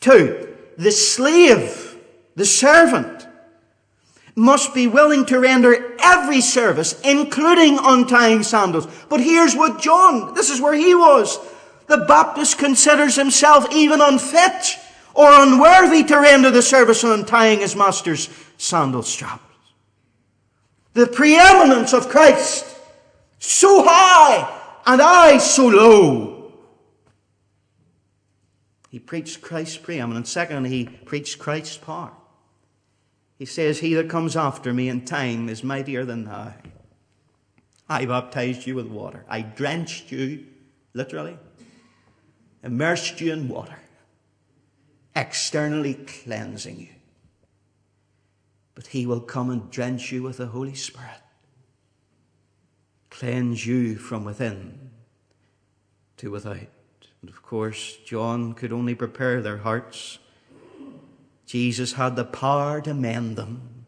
Two, 0.00 0.56
the 0.76 0.90
slave, 0.90 1.96
the 2.34 2.44
servant, 2.44 3.26
must 4.34 4.72
be 4.72 4.86
willing 4.86 5.26
to 5.26 5.38
render 5.38 5.94
every 6.02 6.40
service, 6.40 6.98
including 7.02 7.78
untying 7.82 8.42
sandals. 8.42 8.86
But 9.08 9.20
here's 9.20 9.54
what 9.54 9.80
John, 9.80 10.34
this 10.34 10.50
is 10.50 10.60
where 10.60 10.74
he 10.74 10.94
was. 10.94 11.38
The 11.86 12.04
Baptist 12.08 12.58
considers 12.58 13.16
himself 13.16 13.66
even 13.72 14.00
unfit 14.00 14.78
or 15.12 15.28
unworthy 15.30 16.04
to 16.04 16.20
render 16.20 16.50
the 16.50 16.62
service 16.62 17.02
of 17.02 17.10
untying 17.10 17.60
his 17.60 17.76
master's 17.76 18.30
sandal 18.56 19.02
strap. 19.02 19.42
The 20.94 21.06
preeminence 21.06 21.92
of 21.92 22.08
Christ 22.08 22.64
so 23.38 23.82
high 23.86 24.58
and 24.86 25.02
I 25.02 25.38
so 25.38 25.66
low. 25.66 26.29
He 28.90 28.98
preached 28.98 29.40
Christ's 29.40 29.78
preeminence. 29.78 30.30
Second, 30.30 30.66
he 30.66 30.84
preached 30.84 31.38
Christ's 31.38 31.78
power. 31.78 32.12
He 33.38 33.46
says, 33.46 33.78
He 33.78 33.94
that 33.94 34.10
comes 34.10 34.36
after 34.36 34.74
me 34.74 34.90
in 34.90 35.06
time 35.06 35.48
is 35.48 35.64
mightier 35.64 36.04
than 36.04 36.28
I. 36.28 36.56
I 37.88 38.04
baptized 38.04 38.66
you 38.66 38.74
with 38.74 38.88
water. 38.88 39.24
I 39.30 39.40
drenched 39.40 40.12
you, 40.12 40.44
literally, 40.92 41.38
immersed 42.62 43.22
you 43.22 43.32
in 43.32 43.48
water, 43.48 43.78
externally 45.16 45.94
cleansing 45.94 46.78
you 46.78 46.88
but 48.80 48.86
he 48.86 49.04
will 49.04 49.20
come 49.20 49.50
and 49.50 49.70
drench 49.70 50.10
you 50.10 50.22
with 50.22 50.38
the 50.38 50.46
Holy 50.46 50.74
Spirit, 50.74 51.20
cleanse 53.10 53.66
you 53.66 53.96
from 53.96 54.24
within 54.24 54.90
to 56.16 56.30
without. 56.30 56.56
And 57.20 57.30
of 57.30 57.42
course, 57.42 57.98
John 58.04 58.54
could 58.54 58.72
only 58.72 58.94
prepare 58.94 59.42
their 59.42 59.58
hearts. 59.58 60.18
Jesus 61.46 61.94
had 61.94 62.16
the 62.16 62.24
power 62.24 62.80
to 62.80 62.94
mend 62.94 63.36
them. 63.36 63.84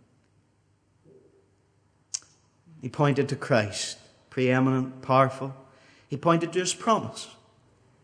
He 2.81 2.89
pointed 2.89 3.29
to 3.29 3.37
Christ, 3.37 3.99
preeminent, 4.29 5.03
powerful. 5.03 5.55
He 6.09 6.17
pointed 6.17 6.53
to 6.53 6.59
his 6.59 6.75
promise 6.75 7.29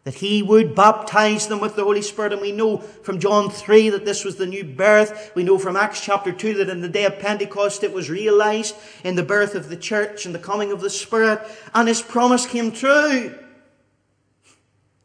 that 0.05 0.15
he 0.15 0.43
would 0.43 0.75
baptize 0.75 1.49
them 1.49 1.61
with 1.61 1.77
the 1.77 1.85
Holy 1.85 2.01
Spirit. 2.01 2.33
And 2.33 2.41
we 2.41 2.53
know 2.53 2.79
from 2.79 3.19
John 3.19 3.51
3 3.51 3.91
that 3.91 4.07
this 4.07 4.25
was 4.25 4.37
the 4.37 4.47
new 4.47 4.65
birth. 4.65 5.33
We 5.35 5.43
know 5.43 5.59
from 5.59 5.77
Acts 5.77 6.01
chapter 6.01 6.33
2 6.33 6.55
that 6.55 6.71
in 6.71 6.81
the 6.81 6.89
day 6.89 7.05
of 7.05 7.19
Pentecost 7.19 7.85
it 7.85 7.93
was 7.93 8.09
realized 8.09 8.75
in 9.05 9.17
the 9.17 9.23
birth 9.23 9.55
of 9.55 9.69
the 9.69 9.77
church 9.77 10.25
and 10.25 10.35
the 10.35 10.39
coming 10.39 10.73
of 10.73 10.81
the 10.81 10.89
Spirit. 10.89 11.43
And 11.75 11.89
his 11.89 12.01
promise 12.01 12.47
came 12.47 12.73
true. 12.73 13.39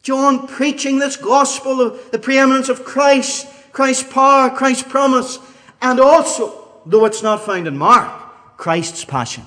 John 0.03 0.47
preaching 0.47 0.99
this 0.99 1.15
gospel 1.15 1.81
of 1.81 2.11
the 2.11 2.19
preeminence 2.19 2.69
of 2.69 2.83
Christ, 2.83 3.47
Christ's 3.71 4.11
power, 4.11 4.49
Christ's 4.49 4.83
promise, 4.83 5.39
and 5.81 5.99
also, 5.99 6.81
though 6.85 7.05
it's 7.05 7.23
not 7.23 7.45
found 7.45 7.67
in 7.67 7.77
Mark, 7.77 8.57
Christ's 8.57 9.05
passion. 9.05 9.45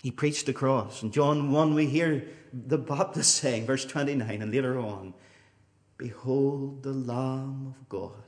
He 0.00 0.10
preached 0.10 0.46
the 0.46 0.52
cross. 0.52 1.02
In 1.02 1.10
John 1.10 1.52
1 1.52 1.74
we 1.74 1.86
hear 1.86 2.26
the 2.52 2.78
Baptist 2.78 3.34
saying, 3.34 3.66
verse 3.66 3.84
29, 3.84 4.40
and 4.40 4.52
later 4.52 4.78
on, 4.78 5.14
Behold 5.98 6.82
the 6.82 6.92
Lamb 6.92 7.74
of 7.78 7.88
God 7.88 8.22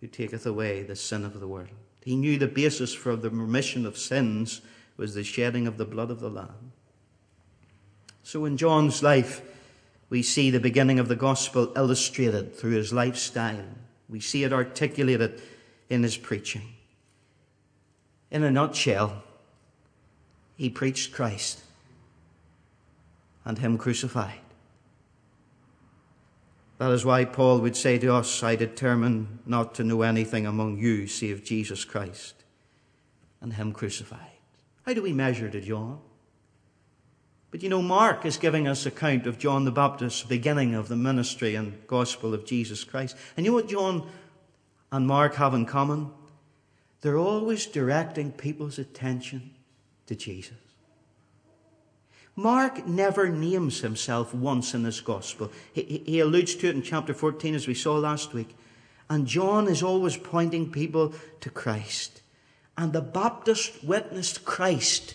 who 0.00 0.06
taketh 0.06 0.44
away 0.44 0.82
the 0.82 0.94
sin 0.94 1.24
of 1.24 1.40
the 1.40 1.48
world. 1.48 1.68
He 2.02 2.16
knew 2.16 2.36
the 2.36 2.46
basis 2.46 2.92
for 2.92 3.16
the 3.16 3.30
remission 3.30 3.86
of 3.86 3.96
sins 3.96 4.60
was 4.98 5.14
the 5.14 5.24
shedding 5.24 5.66
of 5.66 5.78
the 5.78 5.86
blood 5.86 6.10
of 6.10 6.20
the 6.20 6.28
Lamb. 6.28 6.73
So 8.24 8.44
in 8.44 8.56
John's 8.56 9.02
life, 9.02 9.40
we 10.10 10.22
see 10.22 10.50
the 10.50 10.58
beginning 10.58 10.98
of 10.98 11.06
the 11.06 11.14
gospel 11.14 11.72
illustrated 11.76 12.56
through 12.56 12.72
his 12.72 12.92
lifestyle. 12.92 13.64
We 14.08 14.18
see 14.18 14.42
it 14.42 14.52
articulated 14.52 15.40
in 15.88 16.02
his 16.02 16.16
preaching. 16.16 16.74
In 18.32 18.42
a 18.42 18.50
nutshell, 18.50 19.22
he 20.56 20.68
preached 20.68 21.12
Christ 21.12 21.62
and 23.44 23.58
Him 23.58 23.78
crucified. 23.78 24.40
That 26.78 26.90
is 26.90 27.04
why 27.04 27.24
Paul 27.24 27.60
would 27.60 27.76
say 27.76 27.98
to 27.98 28.14
us, 28.14 28.42
I 28.42 28.56
determine 28.56 29.40
not 29.46 29.74
to 29.76 29.84
know 29.84 30.02
anything 30.02 30.46
among 30.46 30.78
you 30.78 31.06
save 31.06 31.44
Jesus 31.44 31.84
Christ 31.84 32.34
and 33.40 33.52
Him 33.52 33.72
crucified. 33.72 34.20
How 34.84 34.94
do 34.94 35.02
we 35.02 35.12
measure 35.12 35.48
to 35.50 35.60
John? 35.60 36.00
But 37.54 37.62
you 37.62 37.68
know, 37.68 37.82
Mark 37.82 38.26
is 38.26 38.36
giving 38.36 38.66
us 38.66 38.84
account 38.84 39.28
of 39.28 39.38
John 39.38 39.64
the 39.64 39.70
Baptist's 39.70 40.24
beginning 40.24 40.74
of 40.74 40.88
the 40.88 40.96
ministry 40.96 41.54
and 41.54 41.86
gospel 41.86 42.34
of 42.34 42.44
Jesus 42.44 42.82
Christ. 42.82 43.16
And 43.36 43.46
you 43.46 43.52
know 43.52 43.54
what 43.54 43.68
John 43.68 44.10
and 44.90 45.06
Mark 45.06 45.36
have 45.36 45.54
in 45.54 45.64
common? 45.64 46.10
They're 47.00 47.16
always 47.16 47.66
directing 47.66 48.32
people's 48.32 48.76
attention 48.76 49.52
to 50.06 50.16
Jesus. 50.16 50.56
Mark 52.34 52.88
never 52.88 53.28
names 53.28 53.82
himself 53.82 54.34
once 54.34 54.74
in 54.74 54.82
this 54.82 55.00
gospel. 55.00 55.52
He, 55.72 56.02
he, 56.04 56.18
alludes 56.18 56.56
to 56.56 56.66
it 56.66 56.74
in 56.74 56.82
chapter 56.82 57.14
14, 57.14 57.54
as 57.54 57.68
we 57.68 57.74
saw 57.74 57.94
last 57.94 58.34
week. 58.34 58.56
And 59.08 59.28
John 59.28 59.68
is 59.68 59.80
always 59.80 60.16
pointing 60.16 60.72
people 60.72 61.14
to 61.38 61.50
Christ. 61.50 62.20
And 62.76 62.92
the 62.92 63.00
Baptist 63.00 63.84
witnessed 63.84 64.44
Christ 64.44 65.14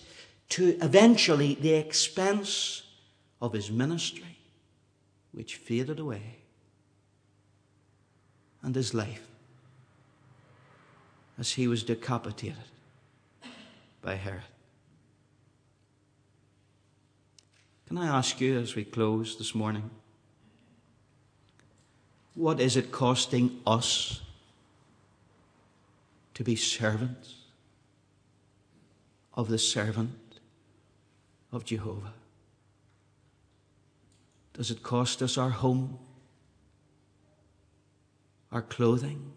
to 0.50 0.78
eventually 0.82 1.56
the 1.56 1.74
expense 1.74 2.84
of 3.42 3.54
his 3.54 3.70
ministry, 3.70 4.38
which 5.32 5.56
faded 5.56 6.00
away, 6.00 6.38
and 8.62 8.76
his 8.76 8.94
life 8.94 9.28
as 11.38 11.54
he 11.54 11.68
was 11.68 11.84
decapitated 11.84 12.58
by 14.02 14.16
Herod. 14.16 14.44
Can 17.88 17.98
I 17.98 18.08
ask 18.08 18.40
you 18.42 18.60
as 18.60 18.76
we 18.76 18.84
close 18.84 19.38
this 19.38 19.56
morning? 19.56 19.90
What 22.36 22.60
is 22.60 22.78
it 22.78 22.92
costing 22.92 23.62
us 23.66 24.22
to 26.34 26.44
be 26.44 26.56
servants 26.56 27.36
of 29.34 29.48
the 29.48 29.58
servant 29.58 30.29
of 31.52 31.66
Jehovah? 31.66 32.14
Does 34.54 34.72
it 34.72 34.84
cost 34.84 35.22
us 35.22 35.38
our 35.38 35.50
home, 35.50 35.98
our 38.52 38.62
clothing, 38.62 39.32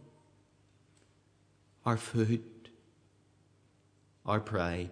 our 1.87 1.97
food, 1.97 2.43
our 4.27 4.41
pride? 4.41 4.91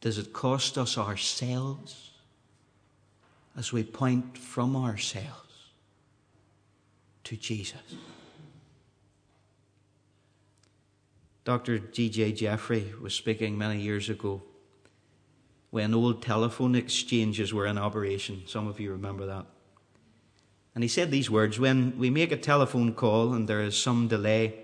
Does 0.00 0.18
it 0.18 0.32
cost 0.32 0.78
us 0.78 0.96
ourselves 0.96 2.12
as 3.56 3.72
we 3.72 3.82
point 3.82 4.38
from 4.38 4.76
ourselves 4.76 5.72
to 7.24 7.36
Jesus? 7.36 7.96
Dr. 11.48 11.78
G.J. 11.78 12.32
Jeffrey 12.32 12.92
was 13.00 13.14
speaking 13.14 13.56
many 13.56 13.80
years 13.80 14.10
ago 14.10 14.42
when 15.70 15.94
old 15.94 16.20
telephone 16.20 16.74
exchanges 16.74 17.54
were 17.54 17.64
in 17.64 17.78
operation. 17.78 18.42
Some 18.44 18.68
of 18.68 18.78
you 18.78 18.92
remember 18.92 19.24
that. 19.24 19.46
And 20.74 20.84
he 20.84 20.88
said 20.88 21.10
these 21.10 21.30
words 21.30 21.58
When 21.58 21.98
we 21.98 22.10
make 22.10 22.32
a 22.32 22.36
telephone 22.36 22.92
call 22.92 23.32
and 23.32 23.48
there 23.48 23.62
is 23.62 23.78
some 23.78 24.08
delay, 24.08 24.56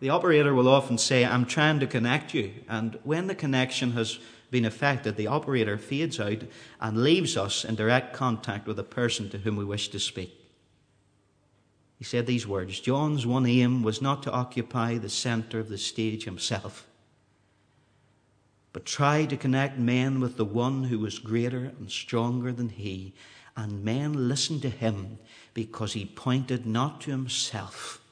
the 0.00 0.08
operator 0.08 0.54
will 0.54 0.66
often 0.66 0.96
say, 0.96 1.26
I'm 1.26 1.44
trying 1.44 1.78
to 1.80 1.86
connect 1.86 2.32
you. 2.32 2.54
And 2.70 2.98
when 3.04 3.26
the 3.26 3.34
connection 3.34 3.92
has 3.92 4.18
been 4.50 4.64
affected, 4.64 5.18
the 5.18 5.26
operator 5.26 5.76
fades 5.76 6.18
out 6.18 6.44
and 6.80 7.02
leaves 7.02 7.36
us 7.36 7.66
in 7.66 7.74
direct 7.74 8.14
contact 8.14 8.66
with 8.66 8.78
the 8.78 8.82
person 8.82 9.28
to 9.28 9.36
whom 9.36 9.56
we 9.56 9.64
wish 9.66 9.88
to 9.88 10.00
speak. 10.00 10.41
He 12.02 12.04
said 12.04 12.26
these 12.26 12.48
words 12.48 12.80
John's 12.80 13.28
one 13.28 13.46
aim 13.46 13.84
was 13.84 14.02
not 14.02 14.24
to 14.24 14.32
occupy 14.32 14.98
the 14.98 15.08
center 15.08 15.60
of 15.60 15.68
the 15.68 15.78
stage 15.78 16.24
himself, 16.24 16.84
but 18.72 18.84
try 18.84 19.24
to 19.24 19.36
connect 19.36 19.78
men 19.78 20.18
with 20.18 20.36
the 20.36 20.44
one 20.44 20.82
who 20.82 20.98
was 20.98 21.20
greater 21.20 21.66
and 21.78 21.88
stronger 21.88 22.50
than 22.50 22.70
he. 22.70 23.14
And 23.56 23.84
men 23.84 24.26
listened 24.28 24.62
to 24.62 24.68
him 24.68 25.20
because 25.54 25.92
he 25.92 26.04
pointed 26.04 26.66
not 26.66 27.02
to 27.02 27.12
himself, 27.12 28.02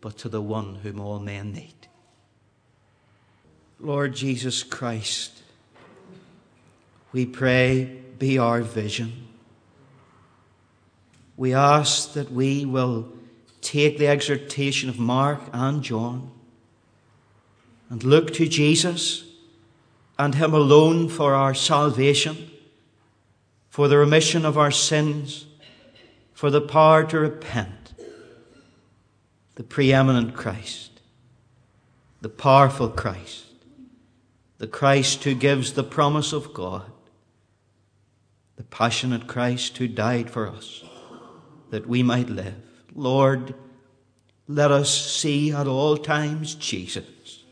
but 0.00 0.18
to 0.18 0.28
the 0.28 0.42
one 0.42 0.80
whom 0.82 0.98
all 0.98 1.20
men 1.20 1.52
need. 1.52 1.86
Lord 3.78 4.16
Jesus 4.16 4.64
Christ, 4.64 5.44
we 7.12 7.24
pray, 7.24 8.02
be 8.18 8.36
our 8.36 8.62
vision 8.62 9.28
we 11.40 11.54
ask 11.54 12.12
that 12.12 12.30
we 12.30 12.66
will 12.66 13.08
take 13.62 13.96
the 13.96 14.06
exhortation 14.06 14.90
of 14.90 14.98
Mark 14.98 15.40
and 15.54 15.82
John 15.82 16.30
and 17.88 18.04
look 18.04 18.34
to 18.34 18.46
Jesus 18.46 19.24
and 20.18 20.34
Him 20.34 20.52
alone 20.52 21.08
for 21.08 21.34
our 21.34 21.54
salvation, 21.54 22.50
for 23.70 23.88
the 23.88 23.96
remission 23.96 24.44
of 24.44 24.58
our 24.58 24.70
sins, 24.70 25.46
for 26.34 26.50
the 26.50 26.60
power 26.60 27.04
to 27.04 27.18
repent. 27.18 27.94
The 29.54 29.62
preeminent 29.62 30.34
Christ, 30.34 31.00
the 32.20 32.28
powerful 32.28 32.90
Christ, 32.90 33.46
the 34.58 34.66
Christ 34.66 35.24
who 35.24 35.34
gives 35.34 35.72
the 35.72 35.84
promise 35.84 36.34
of 36.34 36.52
God, 36.52 36.92
the 38.56 38.64
passionate 38.64 39.26
Christ 39.26 39.78
who 39.78 39.88
died 39.88 40.28
for 40.28 40.46
us 40.46 40.84
that 41.70 41.86
we 41.88 42.02
might 42.02 42.28
live. 42.28 42.54
Lord, 42.94 43.54
let 44.46 44.70
us 44.70 44.90
see 44.90 45.52
at 45.52 45.66
all 45.66 45.96
times 45.96 46.54
Jesus. 46.54 47.44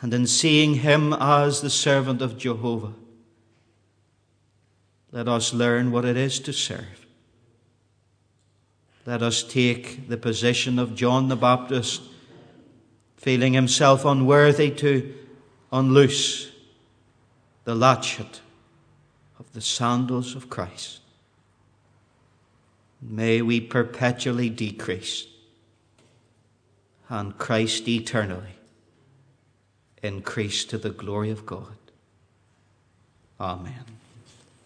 And 0.00 0.12
in 0.14 0.26
seeing 0.26 0.74
him 0.74 1.12
as 1.12 1.60
the 1.60 1.70
servant 1.70 2.22
of 2.22 2.38
Jehovah, 2.38 2.94
let 5.10 5.26
us 5.26 5.54
learn 5.54 5.90
what 5.90 6.04
it 6.04 6.16
is 6.16 6.38
to 6.40 6.52
serve. 6.52 7.06
Let 9.06 9.22
us 9.22 9.42
take 9.42 10.08
the 10.08 10.18
position 10.18 10.78
of 10.78 10.94
John 10.94 11.28
the 11.28 11.36
Baptist, 11.36 12.02
feeling 13.16 13.54
himself 13.54 14.04
unworthy 14.04 14.70
to 14.72 15.14
unloose 15.72 16.50
the 17.64 17.74
latchet 17.74 18.40
of 19.38 19.52
the 19.52 19.60
sandals 19.60 20.34
of 20.34 20.50
Christ. 20.50 20.97
May 23.00 23.42
we 23.42 23.60
perpetually 23.60 24.50
decrease 24.50 25.26
and 27.08 27.38
Christ 27.38 27.88
eternally 27.88 28.56
increase 30.02 30.64
to 30.66 30.78
the 30.78 30.90
glory 30.90 31.30
of 31.30 31.46
God. 31.46 31.76
Amen. 33.40 33.97